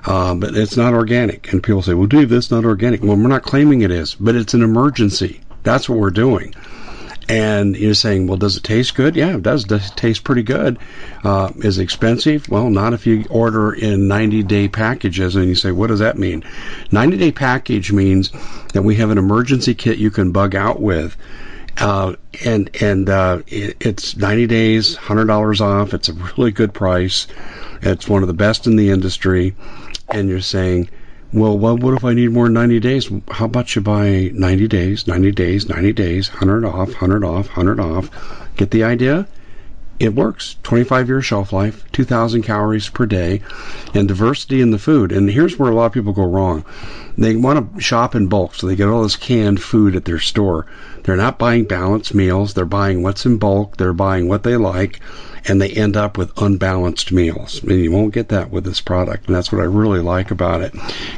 [0.05, 1.51] Uh, but it's not organic.
[1.51, 3.03] And people say, well, Dave, that's not organic.
[3.03, 5.41] Well, we're not claiming it is, but it's an emergency.
[5.63, 6.53] That's what we're doing.
[7.27, 9.15] And you're saying, well, does it taste good?
[9.15, 9.63] Yeah, it does.
[9.63, 10.77] does taste pretty good.
[11.23, 12.47] Uh, is it expensive?
[12.49, 15.35] Well, not if you order in 90 day packages.
[15.35, 16.43] And you say, what does that mean?
[16.91, 18.31] 90 day package means
[18.73, 21.17] that we have an emergency kit you can bug out with.
[21.77, 22.15] Uh,
[22.45, 25.93] and and uh, it, it's 90 days, $100 off.
[25.93, 27.27] It's a really good price.
[27.81, 29.55] It's one of the best in the industry.
[30.09, 30.89] And you're saying,
[31.33, 33.09] well, what, if I need more than 90 days?
[33.29, 37.79] How about you buy 90 days, 90 days, 90 days, 100 off, 100 off, 100
[37.79, 38.09] off?
[38.55, 39.27] Get the idea?
[39.99, 40.57] It works.
[40.63, 43.41] 25 year shelf life, 2,000 calories per day,
[43.93, 45.11] and diversity in the food.
[45.11, 46.65] And here's where a lot of people go wrong.
[47.17, 50.19] They want to shop in bulk, so they get all this canned food at their
[50.19, 50.65] store.
[51.03, 52.53] They're not buying balanced meals.
[52.53, 53.77] They're buying what's in bulk.
[53.77, 54.99] They're buying what they like
[55.47, 57.61] and they end up with unbalanced meals.
[57.63, 59.27] And you won't get that with this product.
[59.27, 60.73] And that's what I really like about it.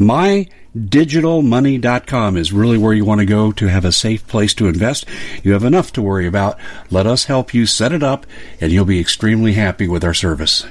[0.00, 5.06] MyDigitalMoney.com is really where you want to go to have a safe place to invest.
[5.44, 6.58] You have enough to worry about.
[6.90, 8.26] Let us help you set it up,
[8.60, 10.66] and you'll be extremely happy with our service.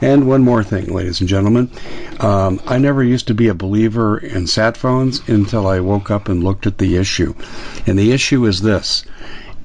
[0.00, 1.70] And one more thing, ladies and gentlemen.
[2.18, 6.28] Um, I never used to be a believer in sat phones until I woke up
[6.28, 7.32] and looked at the issue.
[7.86, 9.04] And the issue is this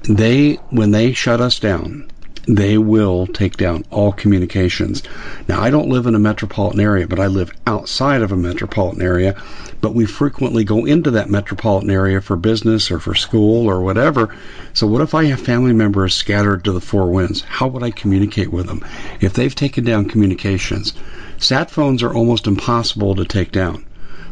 [0.04, 2.08] they when they shut us down,
[2.48, 5.02] they will take down all communications.
[5.48, 9.02] Now, I don't live in a metropolitan area, but I live outside of a metropolitan
[9.02, 9.36] area.
[9.82, 14.34] But we frequently go into that metropolitan area for business or for school or whatever.
[14.72, 17.42] So, what if I have family members scattered to the four winds?
[17.42, 18.82] How would I communicate with them?
[19.20, 20.94] If they've taken down communications,
[21.36, 23.84] sat phones are almost impossible to take down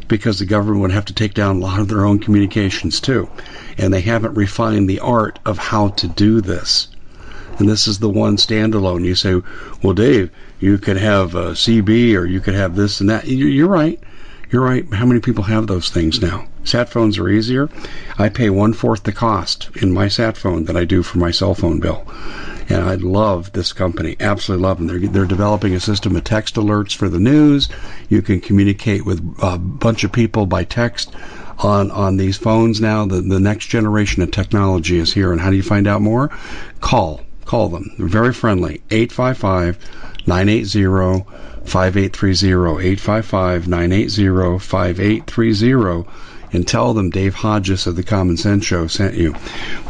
[0.09, 3.29] because the government would have to take down a lot of their own communications too.
[3.79, 6.89] And they haven't refined the art of how to do this.
[7.59, 9.05] And this is the one standalone.
[9.05, 9.41] You say,
[9.83, 10.31] well, Dave,
[10.61, 13.27] you could have uh, a CB or you could have this and that.
[13.27, 13.99] You're right.
[14.51, 14.85] You're right.
[14.93, 16.47] How many people have those things now?
[16.65, 17.69] Sat phones are easier.
[18.19, 21.31] I pay one fourth the cost in my sat phone than I do for my
[21.31, 22.07] cell phone bill.
[22.69, 24.17] And I love this company.
[24.19, 24.87] Absolutely love them.
[24.87, 27.69] They're, they're developing a system of text alerts for the news.
[28.09, 31.15] You can communicate with a bunch of people by text
[31.59, 33.07] on, on these phones now.
[33.07, 35.33] The, the next generation of technology is here.
[35.33, 36.31] And how do you find out more?
[36.81, 37.21] Call.
[37.45, 37.93] Call them.
[37.97, 38.83] They're very friendly.
[38.91, 41.25] 855 980
[41.65, 42.89] 5830.
[42.89, 49.35] 855 980 5830 and tell them Dave Hodges of the Common Sense Show sent you.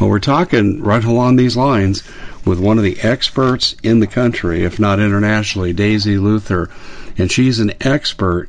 [0.01, 2.03] Well, we're talking right along these lines
[2.47, 6.71] with one of the experts in the country, if not internationally, Daisy Luther,
[7.19, 8.49] and she's an expert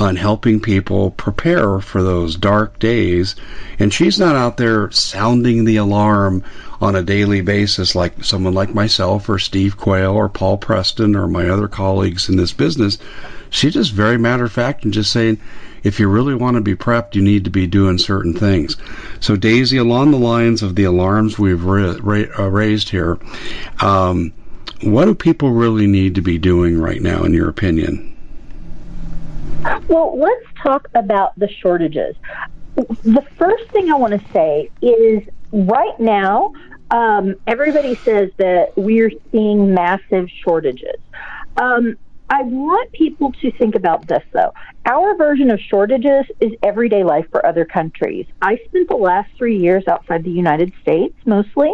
[0.00, 3.34] on helping people prepare for those dark days.
[3.78, 6.44] And she's not out there sounding the alarm
[6.80, 11.26] on a daily basis like someone like myself or Steve Quayle or Paul Preston or
[11.26, 12.98] my other colleagues in this business.
[13.50, 15.40] She's just very matter of fact and just saying,
[15.88, 18.76] if you really want to be prepped, you need to be doing certain things.
[19.20, 23.18] So, Daisy, along the lines of the alarms we've ra- ra- uh, raised here,
[23.80, 24.32] um,
[24.82, 28.14] what do people really need to be doing right now, in your opinion?
[29.88, 32.14] Well, let's talk about the shortages.
[32.76, 36.52] The first thing I want to say is right now,
[36.90, 41.00] um, everybody says that we're seeing massive shortages.
[41.56, 41.96] Um,
[42.30, 44.52] I want people to think about this though.
[44.86, 48.26] Our version of shortages is everyday life for other countries.
[48.42, 51.72] I spent the last three years outside the United States mostly,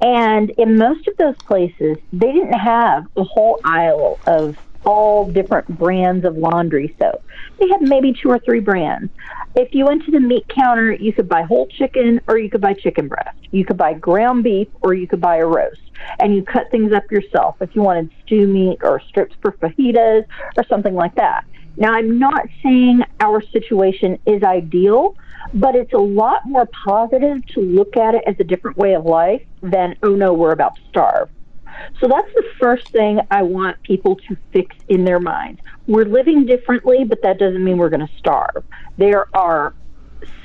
[0.00, 5.68] and in most of those places, they didn't have a whole aisle of all different
[5.78, 7.22] brands of laundry soap.
[7.58, 9.12] They had maybe two or three brands.
[9.54, 12.60] If you went to the meat counter, you could buy whole chicken or you could
[12.60, 13.36] buy chicken breast.
[13.50, 15.80] You could buy ground beef or you could buy a roast.
[16.20, 20.24] And you cut things up yourself if you wanted stew meat or strips for fajitas
[20.56, 21.44] or something like that.
[21.76, 25.16] Now, I'm not saying our situation is ideal,
[25.54, 29.04] but it's a lot more positive to look at it as a different way of
[29.04, 31.30] life than, oh no, we're about to starve.
[32.00, 35.60] So that's the first thing I want people to fix in their minds.
[35.86, 38.64] We're living differently, but that doesn't mean we're going to starve.
[38.96, 39.74] There are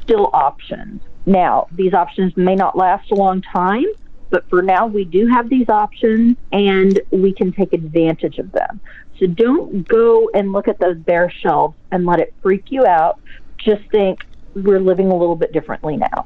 [0.02, 1.02] still options.
[1.26, 3.86] Now, these options may not last a long time,
[4.30, 8.82] but for now, we do have these options and we can take advantage of them.
[9.20, 13.20] So don't go and look at those bare shelves and let it freak you out.
[13.58, 14.26] Just think
[14.56, 16.26] we're living a little bit differently now.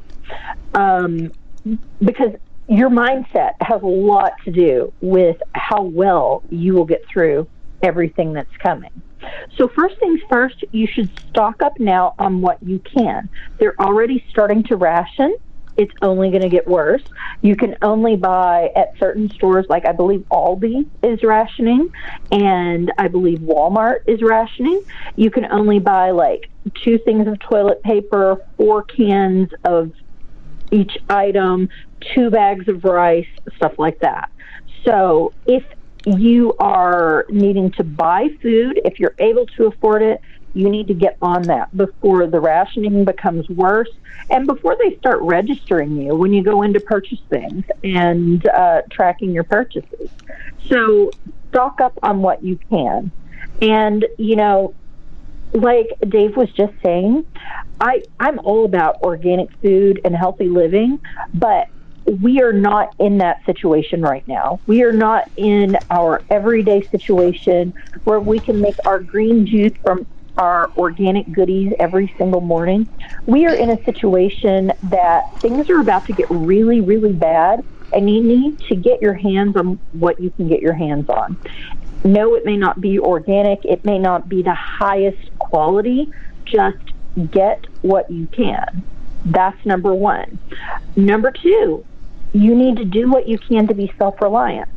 [0.73, 1.31] Um,
[2.01, 2.33] because
[2.67, 7.47] your mindset has a lot to do with how well you will get through
[7.81, 8.91] everything that's coming.
[9.57, 13.29] So, first things first, you should stock up now on what you can.
[13.59, 15.35] They're already starting to ration.
[15.77, 17.03] It's only going to get worse.
[17.41, 21.89] You can only buy at certain stores, like I believe Aldi is rationing,
[22.31, 24.81] and I believe Walmart is rationing.
[25.15, 26.49] You can only buy like
[26.83, 29.91] two things of toilet paper, four cans of
[30.71, 31.69] each item,
[32.13, 34.29] two bags of rice, stuff like that.
[34.85, 35.63] So if
[36.05, 40.21] you are needing to buy food, if you're able to afford it,
[40.53, 43.89] you need to get on that before the rationing becomes worse
[44.29, 48.81] and before they start registering you when you go in to purchase things and uh,
[48.89, 50.09] tracking your purchases.
[50.67, 51.11] So
[51.49, 53.11] stock up on what you can.
[53.61, 54.73] And, you know,
[55.53, 57.25] like Dave was just saying,
[57.79, 60.99] I, I'm all about organic food and healthy living,
[61.33, 61.67] but
[62.21, 64.61] we are not in that situation right now.
[64.65, 67.73] We are not in our everyday situation
[68.05, 72.87] where we can make our green juice from our organic goodies every single morning.
[73.25, 78.09] We are in a situation that things are about to get really, really bad, and
[78.09, 81.37] you need to get your hands on what you can get your hands on.
[82.05, 85.17] No, it may not be organic, it may not be the highest
[85.49, 86.11] quality,
[86.45, 86.77] just
[87.31, 88.83] get what you can.
[89.25, 90.39] That's number one.
[90.95, 91.85] Number two,
[92.33, 94.69] you need to do what you can to be self reliant.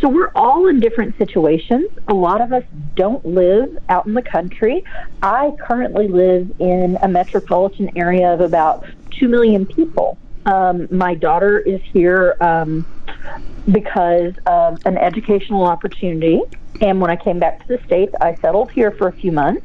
[0.00, 1.88] So we're all in different situations.
[2.08, 2.64] A lot of us
[2.94, 4.84] don't live out in the country.
[5.22, 10.18] I currently live in a metropolitan area of about 2 million people.
[10.46, 12.84] Um, my daughter is here um,
[13.70, 16.42] because of an educational opportunity.
[16.80, 19.64] And when I came back to the States, I settled here for a few months.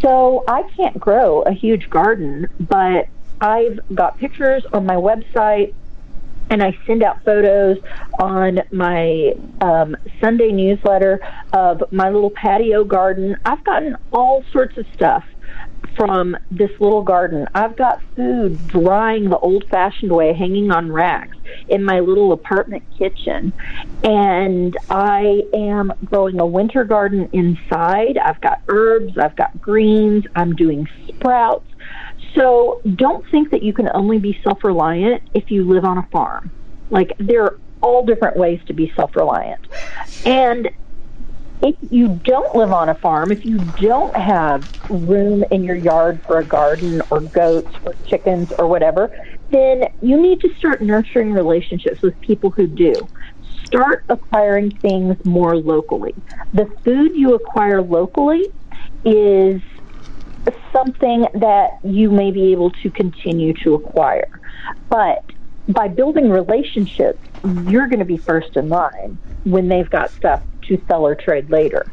[0.00, 3.08] So I can't grow a huge garden, but
[3.40, 5.74] I've got pictures on my website
[6.50, 7.78] and I send out photos
[8.18, 11.20] on my um, Sunday newsletter
[11.52, 13.36] of my little patio garden.
[13.44, 15.24] I've gotten all sorts of stuff
[15.96, 17.46] from this little garden.
[17.54, 21.37] I've got food drying the old fashioned way, hanging on racks
[21.68, 23.52] in my little apartment kitchen.
[24.02, 28.18] And I am growing a winter garden inside.
[28.18, 31.66] I've got herbs, I've got greens, I'm doing sprouts.
[32.34, 36.06] So don't think that you can only be self reliant if you live on a
[36.12, 36.50] farm.
[36.90, 39.66] Like there are all different ways to be self reliant.
[40.24, 40.70] And
[41.62, 46.20] if you don't live on a farm, if you don't have room in your yard
[46.26, 49.10] for a garden or goats or chickens or whatever,
[49.50, 53.08] then you need to start nurturing relationships with people who do.
[53.66, 56.14] Start acquiring things more locally.
[56.54, 58.46] The food you acquire locally
[59.04, 59.60] is
[60.72, 64.28] something that you may be able to continue to acquire.
[64.88, 65.24] But
[65.68, 67.18] by building relationships,
[67.66, 71.50] you're going to be first in line when they've got stuff to sell or trade
[71.50, 71.86] later.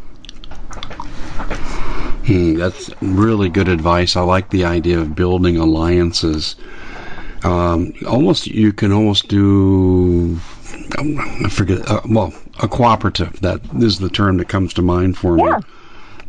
[2.26, 4.16] Hmm, that's really good advice.
[4.16, 6.56] I like the idea of building alliances.
[7.46, 10.40] Um, almost, you can almost do.
[10.98, 11.88] I forget.
[11.90, 13.40] Uh, well, a cooperative.
[13.42, 15.58] That is the term that comes to mind for yeah.
[15.58, 15.64] me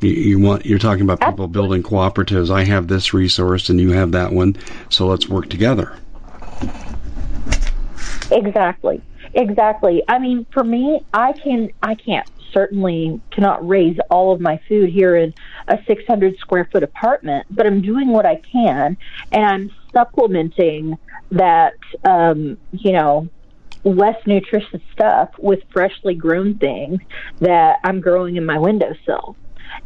[0.01, 2.51] you, you want you're talking about people building cooperatives.
[2.51, 4.57] I have this resource and you have that one,
[4.89, 5.97] so let's work together.
[8.31, 9.03] Exactly.
[9.35, 10.03] Exactly.
[10.09, 14.91] I mean, for me, I can I can't certainly cannot raise all of my food
[14.91, 15.35] here in
[15.69, 18.97] a 600 square foot apartment, but I'm doing what I can,
[19.33, 20.97] and I'm supplementing
[21.31, 23.29] that, um, you know,
[23.85, 27.01] less nutritious stuff with freshly grown things
[27.41, 29.37] that I'm growing in my windowsill.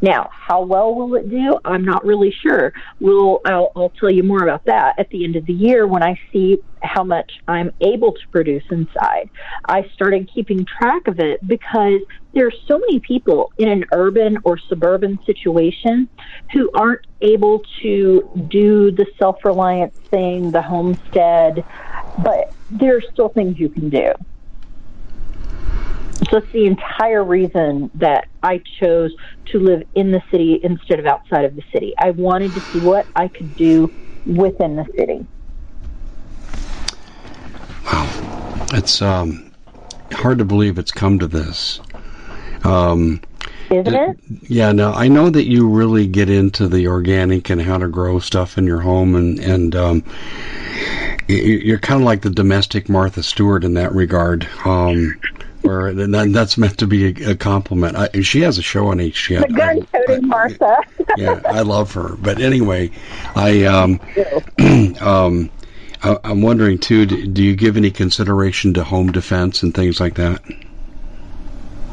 [0.03, 1.59] Now, how well will it do?
[1.65, 2.73] I'm not really sure.
[3.01, 6.03] We'll, I'll, I'll tell you more about that at the end of the year when
[6.03, 9.29] I see how much I'm able to produce inside.
[9.69, 12.01] I started keeping track of it because
[12.33, 16.09] there are so many people in an urban or suburban situation
[16.53, 21.63] who aren't able to do the self reliance thing, the homestead,
[22.25, 24.13] but there are still things you can do.
[26.29, 29.13] So that's the entire reason that I chose
[29.47, 31.95] to live in the city instead of outside of the city.
[31.99, 33.93] I wanted to see what I could do
[34.27, 35.27] within the city.
[37.87, 38.67] Wow.
[38.75, 39.51] It's um,
[40.13, 41.81] hard to believe it's come to this.
[42.65, 43.21] Um,
[43.71, 44.17] Isn't it?
[44.43, 48.19] Yeah, no, I know that you really get into the organic and how to grow
[48.19, 50.05] stuff in your home, and and um,
[51.27, 54.47] you're kind of like the domestic Martha Stewart in that regard.
[54.65, 55.19] Um,
[55.65, 57.97] or that's meant to be a, compliment.
[57.97, 59.49] I, she has a show on HGN.
[59.49, 60.77] The gun toting Martha.
[61.17, 62.17] yeah, I love her.
[62.17, 62.91] But anyway,
[63.35, 64.01] I um,
[65.01, 65.51] um,
[66.03, 67.07] I, am wondering too.
[67.07, 70.43] Do, do, you give any consideration to home defense and things like that?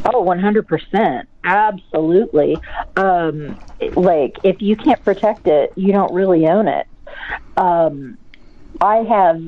[0.05, 1.25] Oh, 100%.
[1.43, 2.57] Absolutely.
[2.95, 3.59] Um,
[3.93, 6.87] like, if you can't protect it, you don't really own it.
[7.57, 8.17] Um,
[8.79, 9.43] I have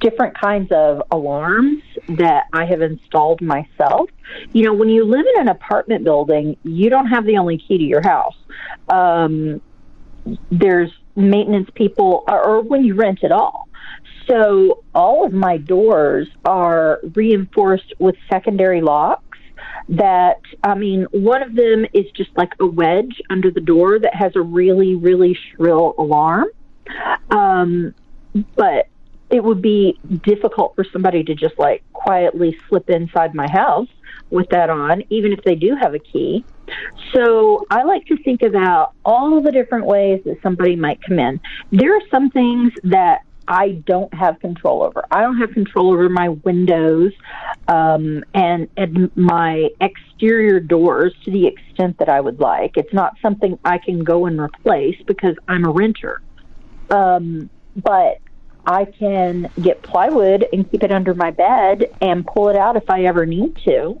[0.00, 4.10] different kinds of alarms that I have installed myself.
[4.52, 7.78] You know, when you live in an apartment building, you don't have the only key
[7.78, 8.36] to your house.
[8.88, 9.60] Um,
[10.50, 13.68] there's maintenance people, or, or when you rent at all.
[14.28, 19.38] So all of my doors are reinforced with secondary locks.
[19.88, 24.14] That, I mean, one of them is just like a wedge under the door that
[24.14, 26.46] has a really, really shrill alarm.
[27.30, 27.94] Um,
[28.54, 28.88] but
[29.32, 33.88] it would be difficult for somebody to just like quietly slip inside my house
[34.30, 36.44] with that on, even if they do have a key.
[37.14, 41.40] So I like to think about all the different ways that somebody might come in.
[41.70, 45.04] There are some things that I don't have control over.
[45.10, 47.12] I don't have control over my windows
[47.68, 52.76] um, and, and my exterior doors to the extent that I would like.
[52.76, 56.22] It's not something I can go and replace because I'm a renter.
[56.90, 58.18] Um, but
[58.66, 62.88] I can get plywood and keep it under my bed and pull it out if
[62.88, 64.00] I ever need to.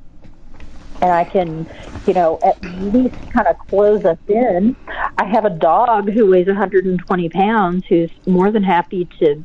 [1.00, 1.68] And I can,
[2.06, 4.76] you know, at least kind of close us in.
[5.18, 9.44] I have a dog who weighs 120 pounds who's more than happy to,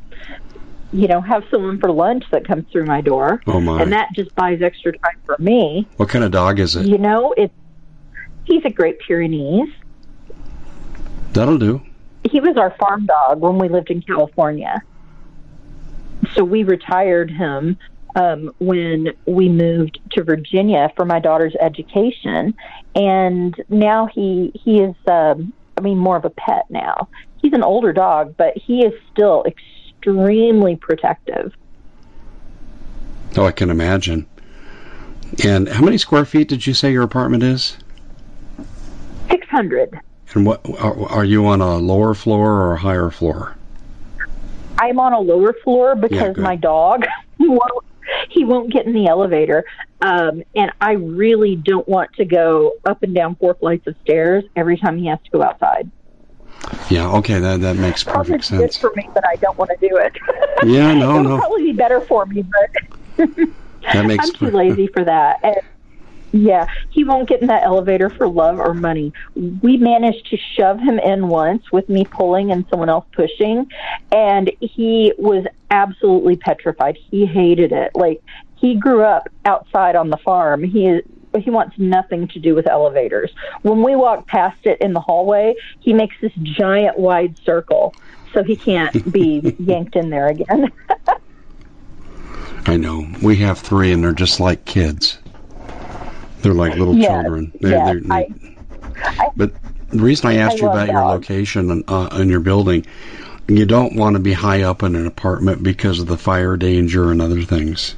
[0.93, 3.41] you know, have someone for lunch that comes through my door.
[3.47, 3.81] Oh my!
[3.81, 5.87] And that just buys extra time for me.
[5.97, 6.85] What kind of dog is it?
[6.85, 7.53] You know, it's
[8.45, 9.69] he's a Great Pyrenees.
[11.33, 11.81] That'll do.
[12.23, 14.83] He was our farm dog when we lived in California
[16.37, 17.77] so we retired him
[18.15, 22.55] um, when we moved to Virginia for my daughter's education,
[22.95, 27.09] and now he he is um, I mean more of a pet now.
[27.41, 31.53] He's an older dog, but he is still extremely protective.
[33.35, 34.25] Oh, I can imagine.
[35.43, 37.77] And how many square feet did you say your apartment is?
[39.29, 39.99] Six hundred.
[40.33, 43.56] And what are, are you on a lower floor or a higher floor?
[44.79, 47.05] I'm on a lower floor because yeah, my dog
[47.39, 47.83] won't
[48.29, 49.63] he won't get in the elevator.
[50.01, 54.43] Um, and I really don't want to go up and down four flights of stairs
[54.55, 55.91] every time he has to go outside.
[56.89, 58.77] Yeah, okay, that that makes perfect sense.
[58.77, 60.13] Good for me, but I don't want to do it.
[60.65, 61.37] Yeah, no, no.
[61.37, 62.43] Probably be better for me,
[63.17, 63.29] but
[63.93, 65.39] that makes I'm too lazy for that.
[65.43, 65.55] And
[66.31, 69.13] yeah, he won't get in that elevator for love or money.
[69.35, 73.69] We managed to shove him in once with me pulling and someone else pushing,
[74.11, 76.97] and he was absolutely petrified.
[77.09, 77.91] He hated it.
[77.95, 78.21] Like
[78.55, 80.63] he grew up outside on the farm.
[80.63, 81.01] He
[81.37, 83.31] he wants nothing to do with elevators.
[83.61, 87.93] When we walk past it in the hallway, he makes this giant wide circle
[88.33, 90.71] so he can't be yanked in there again.
[92.65, 93.07] I know.
[93.21, 95.19] We have three and they're just like kids.
[96.47, 97.51] They're like little yeah, children.
[97.59, 98.27] They're, yeah, they're, I,
[99.03, 99.51] I, but
[99.89, 102.85] the reason I asked I you about your location and uh, your building,
[103.49, 107.11] you don't want to be high up in an apartment because of the fire danger
[107.11, 107.95] and other things.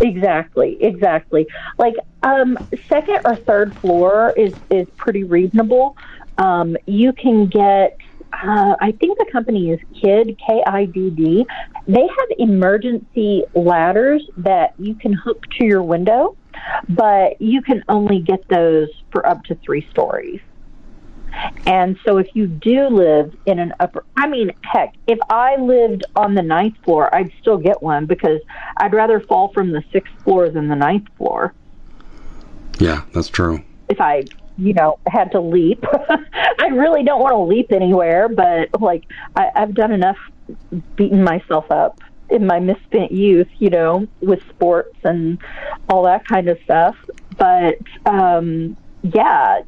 [0.00, 1.46] Exactly, exactly.
[1.76, 2.56] Like um,
[2.88, 5.94] second or third floor is is pretty reasonable.
[6.38, 7.98] Um, you can get
[8.32, 11.46] uh, I think the company is KID, K I D D.
[11.86, 16.34] They have emergency ladders that you can hook to your window
[16.88, 20.40] but you can only get those for up to three stories.
[21.66, 26.04] And so if you do live in an upper, I mean, heck, if I lived
[26.16, 28.40] on the ninth floor, I'd still get one because
[28.78, 31.54] I'd rather fall from the sixth floor than the ninth floor.
[32.78, 33.62] Yeah, that's true.
[33.88, 34.24] If I
[34.58, 35.84] you know, had to leap.
[36.58, 39.04] I really don't want to leap anywhere, but like
[39.36, 40.18] I, I've done enough
[40.96, 45.38] beating myself up in my misspent youth, you know, with sports and
[45.88, 46.96] all that kind of stuff.
[47.36, 49.60] But um, yeah,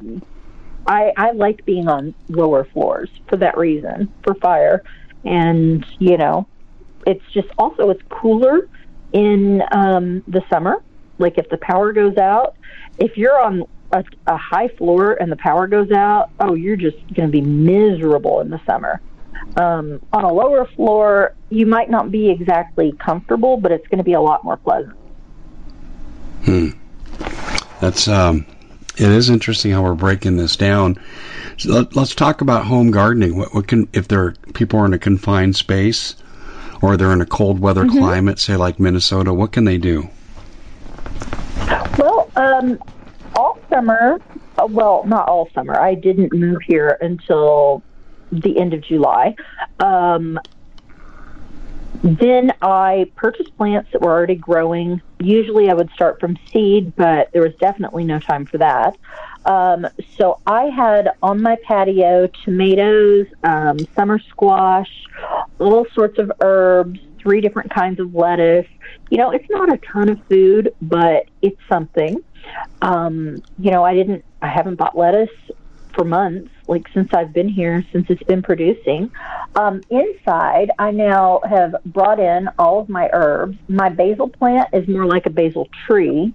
[0.87, 4.83] I I like being on lower floors for that reason, for fire,
[5.23, 6.47] and you know,
[7.05, 8.69] it's just also it's cooler
[9.13, 10.83] in um, the summer.
[11.17, 12.55] Like if the power goes out,
[12.97, 16.97] if you're on a, a high floor and the power goes out, oh, you're just
[17.13, 19.01] going to be miserable in the summer.
[19.57, 24.03] Um, on a lower floor, you might not be exactly comfortable, but it's going to
[24.03, 24.95] be a lot more pleasant.
[26.43, 26.69] Hmm.
[27.81, 28.45] That's um,
[28.97, 30.99] it is interesting how we're breaking this down.
[31.57, 33.37] So let, us talk about home gardening.
[33.37, 36.15] What, what can if there are people are in a confined space,
[36.81, 37.97] or they're in a cold weather mm-hmm.
[37.97, 40.09] climate, say like Minnesota, what can they do?
[41.97, 42.79] Well, um,
[43.35, 44.19] all summer,
[44.57, 45.79] uh, well, not all summer.
[45.79, 47.83] I didn't move here until
[48.31, 49.35] the end of July.
[49.79, 50.39] Um,
[52.03, 55.01] then I purchased plants that were already growing.
[55.19, 58.97] Usually I would start from seed, but there was definitely no time for that.
[59.45, 64.89] Um, so I had on my patio tomatoes, um, summer squash,
[65.59, 68.67] all sorts of herbs, three different kinds of lettuce.
[69.09, 72.23] You know, it's not a ton of food, but it's something.
[72.81, 75.29] Um, you know, I didn't, I haven't bought lettuce
[75.95, 79.11] for months, like since I've been here, since it's been producing.
[79.55, 83.57] Um, inside, I now have brought in all of my herbs.
[83.67, 86.33] My basil plant is more like a basil tree,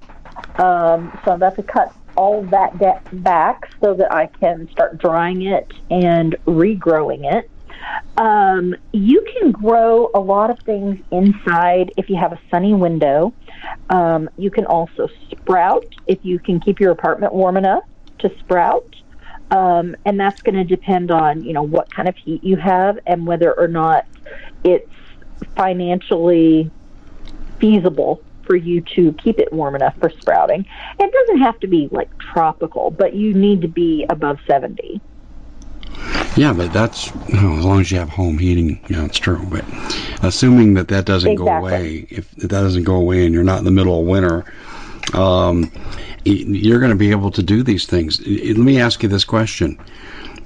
[0.59, 4.99] um, so I'm about to cut all that de- back so that I can start
[4.99, 7.51] drying it and regrowing it.
[8.17, 13.35] Um, you can grow a lot of things inside if you have a sunny window.
[13.91, 17.83] Um, you can also sprout if you can keep your apartment warm enough
[18.21, 18.85] to sprout.
[19.51, 22.99] Um, and that's going to depend on you know what kind of heat you have
[23.07, 24.07] and whether or not
[24.65, 24.91] it's
[25.55, 26.71] financially
[27.61, 30.65] feasible for you to keep it warm enough for sprouting.
[30.99, 35.01] It doesn't have to be like tropical, but you need to be above 70.
[36.37, 39.19] Yeah, but that's you know, as long as you have home heating, you know, it's
[39.19, 39.45] true.
[39.51, 39.65] But
[40.23, 41.71] assuming that that doesn't exactly.
[41.71, 44.45] go away, if that doesn't go away and you're not in the middle of winter,
[45.15, 45.73] um,
[46.27, 48.21] you're going to be able to do these things.
[48.27, 49.79] Let me ask you this question.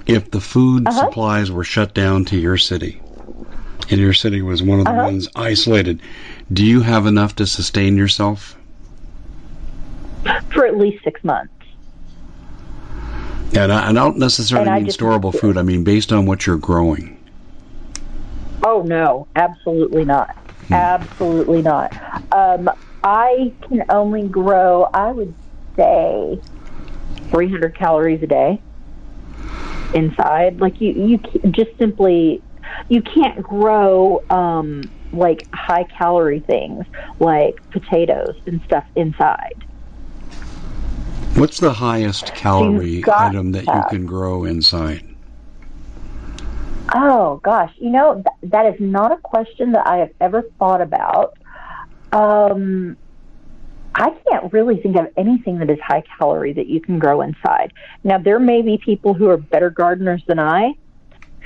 [0.05, 0.99] If the food uh-huh.
[0.99, 3.01] supplies were shut down to your city,
[3.89, 5.03] and your city was one of the uh-huh.
[5.03, 6.01] ones isolated,
[6.53, 8.55] do you have enough to sustain yourself?
[10.53, 11.53] For at least six months.
[13.53, 15.57] And I, I don't necessarily mean storable food.
[15.57, 17.17] I mean based on what you're growing.
[18.63, 20.35] Oh no, absolutely not.
[20.67, 20.73] Hmm.
[20.73, 21.91] Absolutely not.
[22.31, 22.69] Um,
[23.03, 25.33] I can only grow, I would
[25.77, 26.41] say,
[27.31, 28.61] 300 calories a day
[29.93, 30.59] inside.
[30.59, 32.41] Like you, you just simply,
[32.89, 34.81] you can't grow um,
[35.13, 36.85] like high calorie things
[37.19, 39.55] like potatoes and stuff inside.
[41.35, 45.03] What's the highest calorie item that you can grow inside?
[46.93, 50.81] Oh gosh, you know th- that is not a question that I have ever thought
[50.81, 51.33] about.
[52.11, 52.97] Um,
[53.95, 57.73] I can't really think of anything that is high calorie that you can grow inside.
[58.03, 60.75] Now there may be people who are better gardeners than I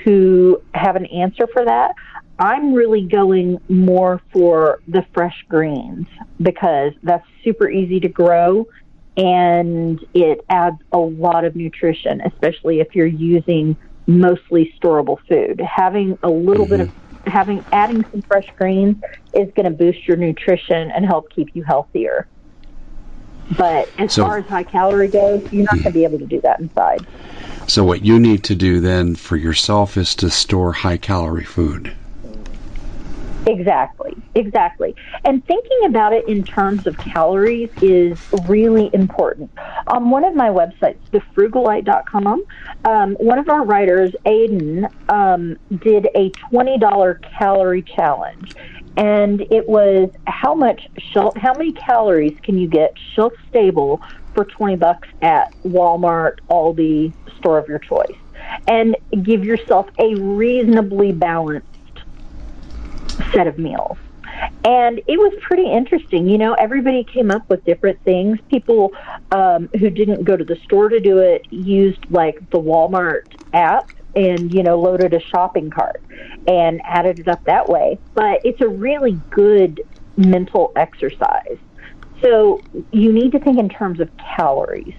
[0.04, 1.94] who have an answer for that.
[2.38, 6.06] I'm really going more for the fresh greens
[6.40, 8.66] because that's super easy to grow
[9.16, 13.76] and it adds a lot of nutrition, especially if you're using
[14.06, 15.60] mostly storable food.
[15.60, 16.76] Having a little mm-hmm.
[16.76, 16.92] bit of
[17.26, 18.96] having adding some fresh greens
[19.34, 22.28] is going to boost your nutrition and help keep you healthier.
[23.56, 26.26] But as so, far as high calorie goes, you're not going to be able to
[26.26, 27.06] do that inside.
[27.68, 31.92] So what you need to do then for yourself is to store high calorie food.
[33.46, 34.94] Exactly, exactly.
[35.24, 38.18] And thinking about it in terms of calories is
[38.48, 39.52] really important.
[39.86, 42.44] On one of my websites, thefrugalite.com,
[42.84, 48.52] um, one of our writers, Aiden, um, did a $20 calorie challenge.
[48.96, 54.00] And it was how much shelf, how many calories can you get shelf stable
[54.34, 58.16] for 20 bucks at Walmart, Aldi, store of your choice?
[58.68, 61.66] And give yourself a reasonably balanced
[63.32, 63.98] set of meals.
[64.64, 66.28] And it was pretty interesting.
[66.28, 68.38] You know, everybody came up with different things.
[68.50, 68.92] People
[69.30, 73.88] um, who didn't go to the store to do it used like the Walmart app
[74.14, 76.02] and, you know, loaded a shopping cart
[76.48, 77.98] and added it up that way.
[78.14, 79.82] But it's a really good
[80.16, 81.58] mental exercise.
[82.22, 82.62] So
[82.92, 84.94] you need to think in terms of calories.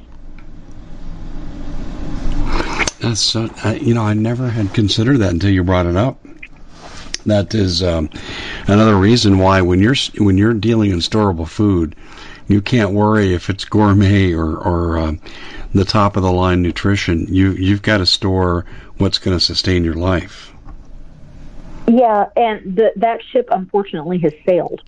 [3.01, 6.19] That's uh, you know, I never had considered that until you brought it up.
[7.27, 8.09] That is um,
[8.67, 11.93] another reason why when you're when you're dealing in storable food,
[12.47, 15.13] you can't worry if it's gourmet or or uh,
[15.73, 17.27] the top of the line nutrition.
[17.27, 18.65] You you've got to store
[18.97, 20.53] what's going to sustain your life.
[21.87, 24.81] Yeah, and the, that ship unfortunately has sailed.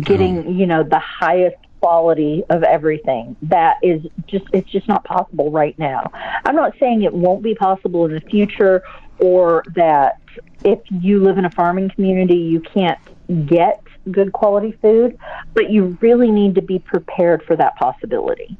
[0.00, 0.50] Getting, oh.
[0.50, 3.36] you know, the highest quality of everything.
[3.42, 6.10] That is just it's just not possible right now.
[6.46, 8.82] I'm not saying it won't be possible in the future
[9.18, 10.20] or that
[10.64, 12.98] if you live in a farming community you can't
[13.46, 15.18] get good quality food,
[15.54, 18.56] but you really need to be prepared for that possibility.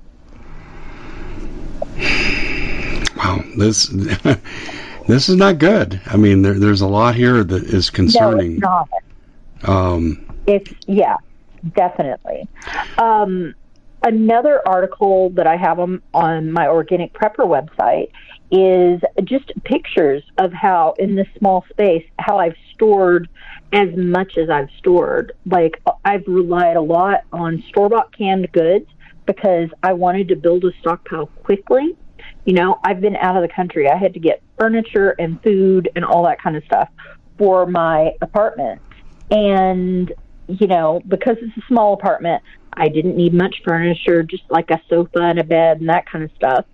[3.17, 3.87] Wow, this
[5.07, 6.01] this is not good.
[6.07, 8.59] I mean, there, there's a lot here that is concerning.
[8.59, 9.69] No, it's not.
[9.69, 11.17] Um, it's yeah,
[11.75, 12.49] definitely.
[12.99, 13.55] Um,
[14.03, 18.11] another article that I have on, on my organic prepper website
[18.51, 23.29] is just pictures of how in this small space how I've stored
[23.73, 25.33] as much as I've stored.
[25.47, 28.87] Like I've relied a lot on store bought canned goods
[29.27, 31.97] because I wanted to build a stockpile quickly.
[32.45, 33.89] You know, I've been out of the country.
[33.89, 36.89] I had to get furniture and food and all that kind of stuff
[37.39, 38.81] for my apartment.
[39.31, 40.13] And
[40.47, 42.43] you know, because it's a small apartment,
[42.75, 46.25] I didn't need much furniture, just like a sofa and a bed and that kind
[46.25, 46.67] of stuff.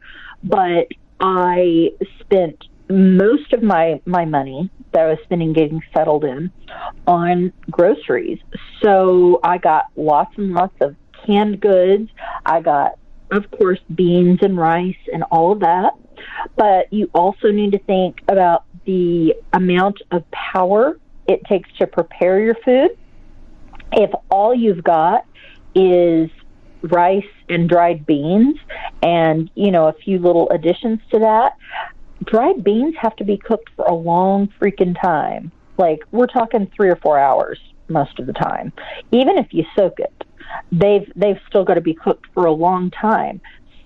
[0.42, 0.88] But
[1.20, 1.90] I
[2.20, 6.50] spent most of my my money that I was spending getting settled in
[7.06, 8.38] on groceries.
[8.82, 10.96] So I got lots and lots of
[11.26, 12.10] canned goods.
[12.44, 12.98] I got
[13.30, 15.94] of course beans and rice and all of that.
[16.56, 20.98] But you also need to think about the amount of power
[21.28, 22.96] it takes to prepare your food
[23.92, 25.24] if all you've got
[25.74, 26.30] is
[26.82, 28.56] rice and dried beans
[29.02, 31.56] and, you know, a few little additions to that,
[32.24, 35.50] dried beans have to be cooked for a long freaking time.
[35.78, 37.58] Like, we're talking three or four hours
[37.88, 38.72] most of the time.
[39.12, 40.24] Even if you soak it,
[40.72, 43.40] they've they've still got to be cooked for a long time.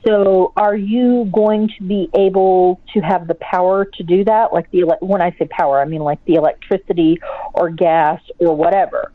[0.06, 4.52] So, are you going to be able to have the power to do that?
[4.52, 7.18] Like the when I say power, I mean like the electricity
[7.54, 9.12] or gas or whatever.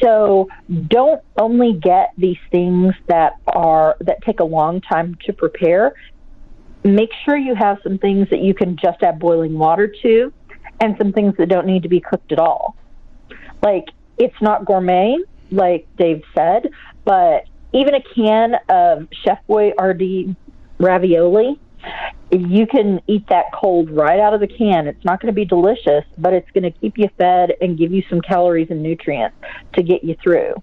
[0.00, 0.48] So
[0.88, 5.94] don't only get these things that are that take a long time to prepare.
[6.84, 10.32] Make sure you have some things that you can just add boiling water to
[10.80, 12.76] and some things that don't need to be cooked at all.
[13.62, 15.16] Like it's not gourmet,
[15.50, 16.70] like Dave said,
[17.04, 20.34] but even a can of Chef Boyardee
[20.78, 21.58] ravioli
[22.30, 24.86] you can eat that cold right out of the can.
[24.86, 27.92] It's not going to be delicious, but it's going to keep you fed and give
[27.92, 29.36] you some calories and nutrients
[29.74, 30.54] to get you through.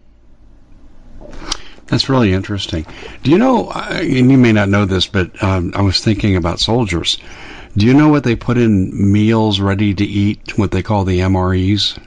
[1.88, 2.86] That's really interesting.
[3.24, 6.60] Do you know, and you may not know this, but um, I was thinking about
[6.60, 7.18] soldiers.
[7.76, 11.20] Do you know what they put in meals ready to eat, what they call the
[11.20, 11.98] MREs?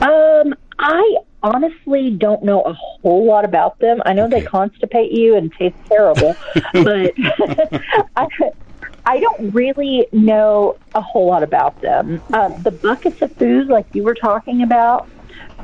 [0.00, 4.02] Um, I honestly don't know a whole lot about them.
[4.04, 4.40] I know okay.
[4.40, 6.36] they constipate you and taste terrible,
[6.72, 7.14] but
[8.16, 8.26] I,
[9.06, 12.22] I don't really know a whole lot about them.
[12.32, 15.08] Uh, the buckets of food, like you were talking about,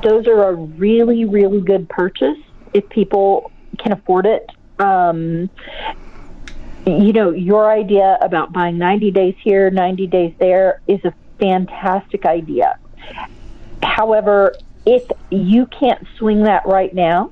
[0.03, 2.37] those are a really, really good purchase
[2.73, 4.49] if people can afford it.
[4.79, 5.49] Um,
[6.85, 12.25] you know, your idea about buying 90 days here, 90 days there is a fantastic
[12.25, 12.79] idea.
[13.83, 14.55] However,
[14.87, 17.31] if you can't swing that right now,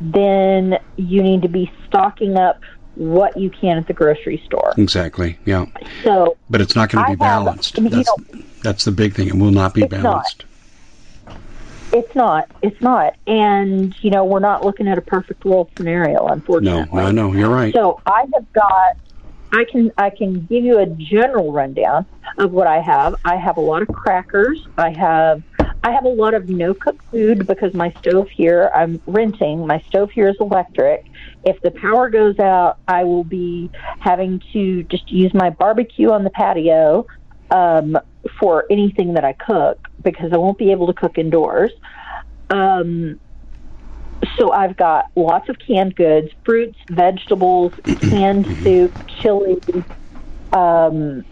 [0.00, 2.60] then you need to be stocking up
[2.94, 4.72] what you can at the grocery store.
[4.76, 5.38] Exactly.
[5.44, 5.66] Yeah.
[6.04, 7.76] So, but it's not going to be balanced.
[7.76, 9.28] Have, that's, know, that's the big thing.
[9.28, 10.44] It will not be balanced.
[11.26, 11.36] Not.
[11.92, 12.50] It's not.
[12.62, 13.16] It's not.
[13.26, 16.88] And you know, we're not looking at a perfect world scenario, unfortunately.
[16.92, 17.32] No, I know.
[17.32, 17.74] You're right.
[17.74, 18.96] So I have got.
[19.54, 22.06] I can I can give you a general rundown
[22.38, 23.16] of what I have.
[23.24, 24.66] I have a lot of crackers.
[24.78, 25.42] I have
[25.84, 29.66] I have a lot of no cook food because my stove here, I'm renting.
[29.66, 31.06] My stove here is electric.
[31.44, 33.68] If the power goes out, I will be
[33.98, 37.06] having to just use my barbecue on the patio
[37.50, 37.98] um,
[38.38, 41.72] for anything that I cook because I won't be able to cook indoors.
[42.50, 43.18] Um,
[44.38, 49.58] so I've got lots of canned goods, fruits, vegetables, canned soup, chili,
[50.52, 51.24] um,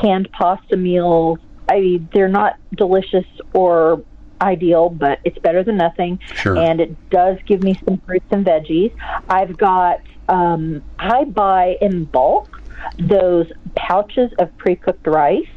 [0.00, 1.38] canned pasta meals,
[1.68, 4.02] I mean, they're not delicious or
[4.40, 6.18] ideal, but it's better than nothing.
[6.34, 6.56] Sure.
[6.56, 8.92] And it does give me some fruits and veggies.
[9.28, 12.60] I've got, um, I buy in bulk
[12.98, 15.48] those pouches of pre cooked rice.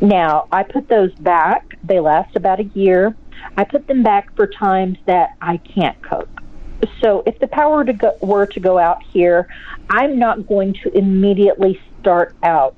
[0.00, 1.78] Now, I put those back.
[1.82, 3.16] They last about a year.
[3.56, 6.28] I put them back for times that I can't cook.
[7.00, 9.48] So if the power to go, were to go out here,
[9.90, 12.76] I'm not going to immediately start out,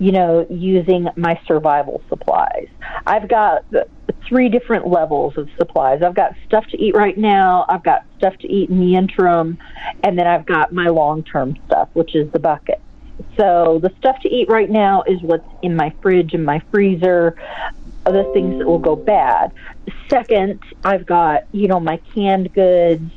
[0.00, 2.66] you know, using my survival supplies.
[3.06, 3.64] I've got
[4.26, 6.02] three different levels of supplies.
[6.02, 9.58] I've got stuff to eat right now, I've got stuff to eat in the interim,
[10.02, 12.80] and then I've got my long term stuff, which is the bucket.
[13.36, 17.36] So the stuff to eat right now is what's in my fridge and my freezer,
[18.06, 19.52] other things that will go bad.
[20.08, 23.12] Second, I've got, you know, my canned goods,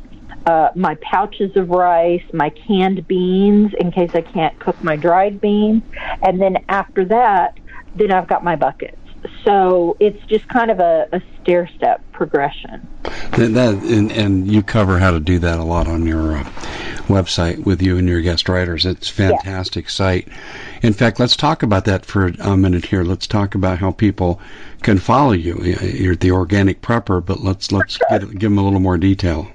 [0.46, 5.40] uh, my pouches of rice, my canned beans in case I can't cook my dried
[5.40, 5.84] beans.
[6.22, 7.58] And then after that,
[7.96, 8.98] then I've got my buckets.
[9.46, 12.86] So it's just kind of a, a stair step progression.
[13.34, 16.44] And, that, and, and, you cover how to do that a lot on your uh,
[17.08, 18.86] website with you and your guest writers.
[18.86, 19.92] It's a fantastic yeah.
[19.92, 20.28] site.
[20.82, 23.04] In fact, let's talk about that for a minute here.
[23.04, 24.42] Let's talk about how people
[24.82, 25.56] can follow you.
[25.64, 29.50] You're the organic prepper, but let's let's get, give them a little more detail.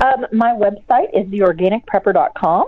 [0.00, 2.66] Um, my website is theorganicprepper.com,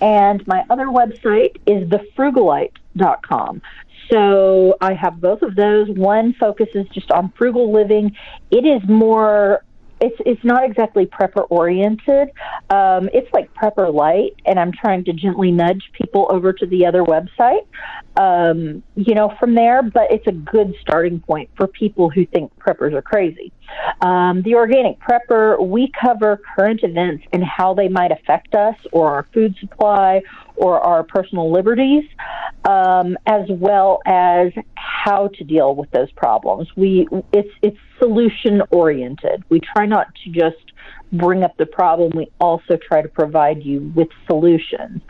[0.00, 3.62] and my other website is thefrugalite.com.
[4.10, 5.88] So I have both of those.
[5.88, 8.14] One focuses just on frugal living.
[8.50, 9.64] It is more
[10.04, 12.28] it's it's not exactly prepper oriented.
[12.70, 16.86] Um, it's like prepper light, and I'm trying to gently nudge people over to the
[16.86, 17.66] other website.
[18.16, 22.52] Um, you know, from there, but it's a good starting point for people who think
[22.58, 23.52] preppers are crazy.
[24.02, 29.08] Um, the organic prepper, we cover current events and how they might affect us or
[29.10, 30.22] our food supply
[30.56, 32.04] or our personal liberties,
[32.64, 36.68] um, as well as how to deal with those problems.
[36.76, 39.42] We it's it's solution oriented.
[39.48, 40.72] We try not to just
[41.12, 42.12] bring up the problem.
[42.14, 45.02] We also try to provide you with solutions.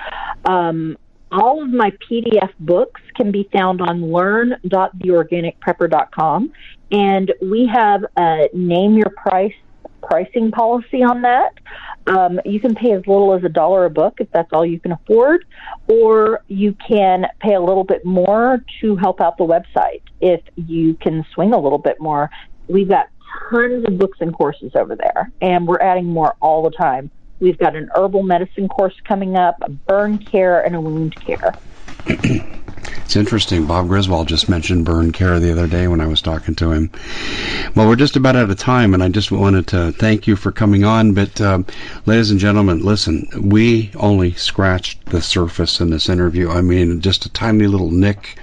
[0.44, 0.98] Um,
[1.32, 6.52] all of my PDF books can be found on learn.theorganicprepper.com,
[6.92, 9.55] and we have a name your price
[10.07, 11.55] pricing policy on that.
[12.07, 14.78] Um, you can pay as little as a dollar a book if that's all you
[14.78, 15.44] can afford,
[15.88, 20.94] or you can pay a little bit more to help out the website if you
[20.94, 22.30] can swing a little bit more.
[22.68, 23.09] We've got
[23.50, 27.11] tons of books and courses over there, and we're adding more all the time.
[27.40, 31.55] We've got an herbal medicine course coming up, a burn care, and a wound care.
[33.05, 33.66] It's interesting.
[33.66, 36.90] Bob Griswold just mentioned burn care the other day when I was talking to him.
[37.74, 40.51] Well, we're just about out of time, and I just wanted to thank you for
[40.51, 41.12] coming on.
[41.12, 41.61] But, uh,
[42.07, 46.51] ladies and gentlemen, listen, we only scratched the surface in this interview.
[46.51, 48.38] I mean, just a tiny little nick.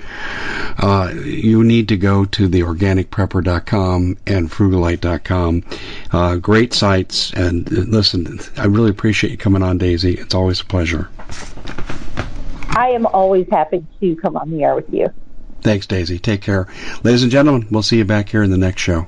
[0.78, 5.64] Uh, you need to go to the theorganicprepper.com and frugalite.com.
[6.12, 7.34] Uh, great sites.
[7.34, 10.14] And uh, listen, I really appreciate you coming on, Daisy.
[10.14, 11.10] It's always a pleasure.
[12.74, 15.10] I am always happy to come on the air with you.
[15.62, 16.20] Thanks, Daisy.
[16.20, 16.68] Take care.
[17.04, 19.08] Ladies and gentlemen, we'll see you back here in the next show.